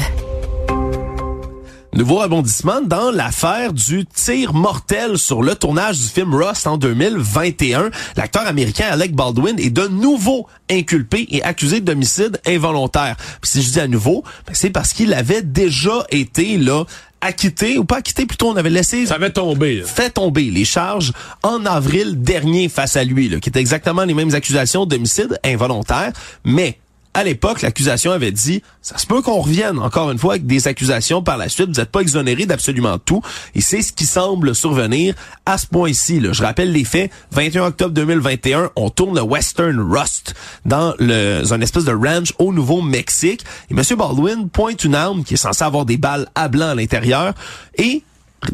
Nouveau 1.93 2.19
rebondissement 2.19 2.79
dans 2.81 3.11
l'affaire 3.11 3.73
du 3.73 4.05
tir 4.05 4.53
mortel 4.53 5.17
sur 5.17 5.43
le 5.43 5.55
tournage 5.55 5.99
du 5.99 6.07
film 6.07 6.33
Rust 6.33 6.65
en 6.65 6.77
2021. 6.77 7.91
L'acteur 8.15 8.47
américain 8.47 8.85
Alec 8.89 9.13
Baldwin 9.13 9.59
est 9.59 9.71
de 9.71 9.87
nouveau 9.87 10.47
inculpé 10.69 11.27
et 11.29 11.43
accusé 11.43 11.81
d'homicide 11.81 12.39
involontaire. 12.47 13.17
Puis 13.41 13.51
si 13.51 13.61
je 13.61 13.71
dis 13.71 13.79
à 13.81 13.87
nouveau, 13.89 14.23
ben, 14.47 14.53
c'est 14.53 14.69
parce 14.69 14.93
qu'il 14.93 15.13
avait 15.13 15.41
déjà 15.41 16.05
été 16.11 16.57
là 16.57 16.85
acquitté 17.21 17.77
ou 17.77 17.85
pas 17.85 17.97
acquitté 17.97 18.25
plutôt 18.25 18.49
on 18.49 18.55
avait 18.55 18.69
laissé 18.69 19.05
ça 19.05 19.15
avait 19.15 19.31
tombé 19.31 19.83
fait 19.85 20.09
tomber 20.09 20.49
les 20.49 20.65
charges 20.65 21.13
en 21.43 21.65
avril 21.65 22.21
dernier 22.21 22.67
face 22.67 22.97
à 22.97 23.03
lui 23.03 23.29
là, 23.29 23.39
qui 23.39 23.49
étaient 23.49 23.59
exactement 23.59 24.03
les 24.03 24.13
mêmes 24.13 24.33
accusations 24.33 24.85
d'homicide 24.85 25.39
involontaire 25.43 26.13
mais 26.43 26.79
à 27.13 27.23
l'époque, 27.23 27.61
l'accusation 27.61 28.11
avait 28.11 28.31
dit, 28.31 28.63
ça 28.81 28.97
se 28.97 29.05
peut 29.05 29.21
qu'on 29.21 29.41
revienne 29.41 29.79
encore 29.79 30.11
une 30.11 30.17
fois 30.17 30.33
avec 30.33 30.45
des 30.45 30.67
accusations 30.67 31.21
par 31.21 31.37
la 31.37 31.49
suite. 31.49 31.67
Vous 31.67 31.79
n'êtes 31.79 31.91
pas 31.91 31.99
exonéré 31.99 32.45
d'absolument 32.45 32.97
tout. 32.97 33.21
Et 33.53 33.61
c'est 33.61 33.81
ce 33.81 33.91
qui 33.91 34.05
semble 34.05 34.55
survenir 34.55 35.13
à 35.45 35.57
ce 35.57 35.67
point-ci. 35.67 36.21
Je 36.31 36.43
rappelle 36.43 36.71
les 36.71 36.85
faits. 36.85 37.11
21 37.31 37.65
octobre 37.65 37.93
2021, 37.93 38.71
on 38.75 38.89
tourne 38.89 39.15
le 39.15 39.21
Western 39.21 39.79
Rust 39.79 40.35
dans 40.65 40.93
le, 40.99 41.41
un 41.51 41.61
espèce 41.61 41.83
de 41.85 41.93
ranch 41.93 42.33
au 42.39 42.53
Nouveau-Mexique. 42.53 43.43
Et 43.69 43.73
M. 43.73 43.83
Baldwin 43.97 44.49
pointe 44.49 44.83
une 44.83 44.95
arme 44.95 45.23
qui 45.23 45.33
est 45.33 45.37
censée 45.37 45.63
avoir 45.63 45.85
des 45.85 45.97
balles 45.97 46.27
à 46.35 46.47
blanc 46.47 46.69
à 46.69 46.75
l'intérieur 46.75 47.33
et 47.77 48.03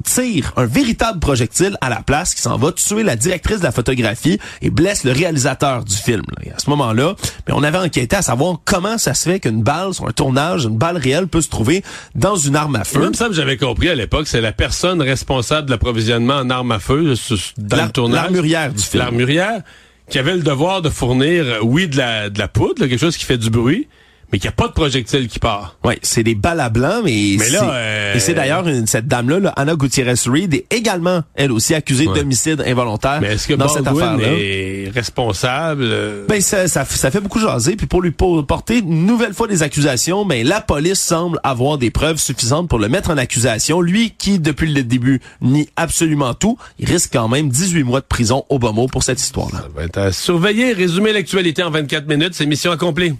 tire 0.03 0.53
un 0.57 0.65
véritable 0.65 1.19
projectile 1.19 1.77
à 1.81 1.89
la 1.89 2.01
place 2.01 2.33
qui 2.33 2.41
s'en 2.41 2.57
va 2.57 2.71
tuer 2.71 3.03
la 3.03 3.15
directrice 3.15 3.59
de 3.59 3.63
la 3.63 3.71
photographie 3.71 4.39
et 4.61 4.69
blesse 4.69 5.03
le 5.03 5.11
réalisateur 5.11 5.83
du 5.83 5.95
film. 5.95 6.23
Et 6.43 6.51
à 6.51 6.59
ce 6.59 6.69
moment-là, 6.69 7.15
mais 7.47 7.53
on 7.55 7.63
avait 7.63 7.77
enquêté 7.77 8.15
à 8.15 8.21
savoir 8.21 8.59
comment 8.65 8.97
ça 8.97 9.13
se 9.13 9.29
fait 9.29 9.39
qu'une 9.39 9.63
balle 9.63 9.93
sur 9.93 10.07
un 10.07 10.11
tournage, 10.11 10.65
une 10.65 10.77
balle 10.77 10.97
réelle 10.97 11.27
peut 11.27 11.41
se 11.41 11.49
trouver 11.49 11.83
dans 12.15 12.35
une 12.35 12.55
arme 12.55 12.75
à 12.75 12.83
feu. 12.83 12.99
Même 12.99 13.13
ça 13.13 13.27
j'avais 13.31 13.57
compris 13.57 13.89
à 13.89 13.95
l'époque, 13.95 14.27
c'est 14.27 14.41
la 14.41 14.51
personne 14.51 15.01
responsable 15.01 15.67
de 15.67 15.71
l'approvisionnement 15.71 16.37
en 16.37 16.49
armes 16.49 16.71
à 16.71 16.79
feu 16.79 17.13
dans 17.57 17.85
le 17.85 17.91
tournage. 17.91 18.21
L'armurière 18.23 18.73
du 18.73 18.83
film. 18.83 19.03
L'armurière 19.03 19.61
qui 20.09 20.19
avait 20.19 20.35
le 20.35 20.41
devoir 20.41 20.81
de 20.81 20.89
fournir, 20.89 21.45
oui, 21.63 21.87
de 21.87 21.97
la, 21.97 22.29
de 22.29 22.39
la 22.39 22.47
poudre, 22.47 22.85
quelque 22.85 22.97
chose 22.97 23.17
qui 23.17 23.25
fait 23.25 23.37
du 23.37 23.49
bruit, 23.49 23.87
mais 24.31 24.39
qu'il 24.39 24.47
n'y 24.49 24.53
a 24.53 24.55
pas 24.55 24.67
de 24.67 24.73
projectile 24.73 25.27
qui 25.27 25.39
part. 25.39 25.77
Oui, 25.83 25.95
c'est 26.01 26.23
des 26.23 26.35
balles 26.35 26.59
à 26.59 26.69
blanc, 26.69 27.01
mais, 27.03 27.37
mais 27.39 27.49
là, 27.49 27.71
euh... 27.71 28.15
et 28.15 28.19
c'est 28.19 28.33
d'ailleurs 28.33 28.65
cette 28.85 29.07
dame-là, 29.07 29.53
Anna 29.55 29.75
Gutierrez-Reed, 29.75 30.53
est 30.53 30.65
également, 30.73 31.21
elle 31.35 31.51
aussi, 31.51 31.73
accusée 31.73 32.05
d'homicide 32.05 32.63
involontaire 32.65 33.19
mais 33.21 33.33
est-ce 33.33 33.47
que 33.47 33.53
dans 33.53 33.67
cette 33.67 33.87
affaire-là. 33.87 34.27
est 34.27 34.91
responsable? 34.93 35.87
Ben, 36.27 36.41
ça, 36.41 36.67
ça, 36.67 36.85
ça, 36.85 37.11
fait 37.11 37.21
beaucoup 37.21 37.39
jaser, 37.39 37.75
puis 37.75 37.87
pour 37.87 38.01
lui 38.01 38.11
porter 38.11 38.79
une 38.79 39.05
nouvelle 39.05 39.33
fois 39.33 39.47
des 39.47 39.63
accusations, 39.63 40.25
ben, 40.25 40.45
la 40.45 40.61
police 40.61 40.99
semble 40.99 41.39
avoir 41.43 41.77
des 41.77 41.91
preuves 41.91 42.17
suffisantes 42.17 42.69
pour 42.69 42.79
le 42.79 42.89
mettre 42.89 43.09
en 43.09 43.17
accusation. 43.17 43.81
Lui, 43.81 44.13
qui, 44.17 44.39
depuis 44.39 44.73
le 44.73 44.83
début, 44.83 45.21
nie 45.41 45.69
absolument 45.75 46.33
tout, 46.33 46.57
il 46.79 46.89
risque 46.89 47.11
quand 47.13 47.27
même 47.27 47.49
18 47.49 47.83
mois 47.83 48.01
de 48.01 48.05
prison 48.05 48.45
au 48.49 48.59
bas 48.59 48.71
mot 48.71 48.87
pour 48.87 49.03
cette 49.03 49.21
histoire-là. 49.21 49.59
Ça 49.59 49.67
va 49.75 49.83
être 49.83 49.97
à 49.97 50.11
surveiller. 50.11 50.73
Résumer 50.73 51.13
l'actualité 51.13 51.63
en 51.63 51.71
24 51.71 52.07
minutes, 52.07 52.33
c'est 52.33 52.45
mission 52.45 52.71
accomplie. 52.71 53.13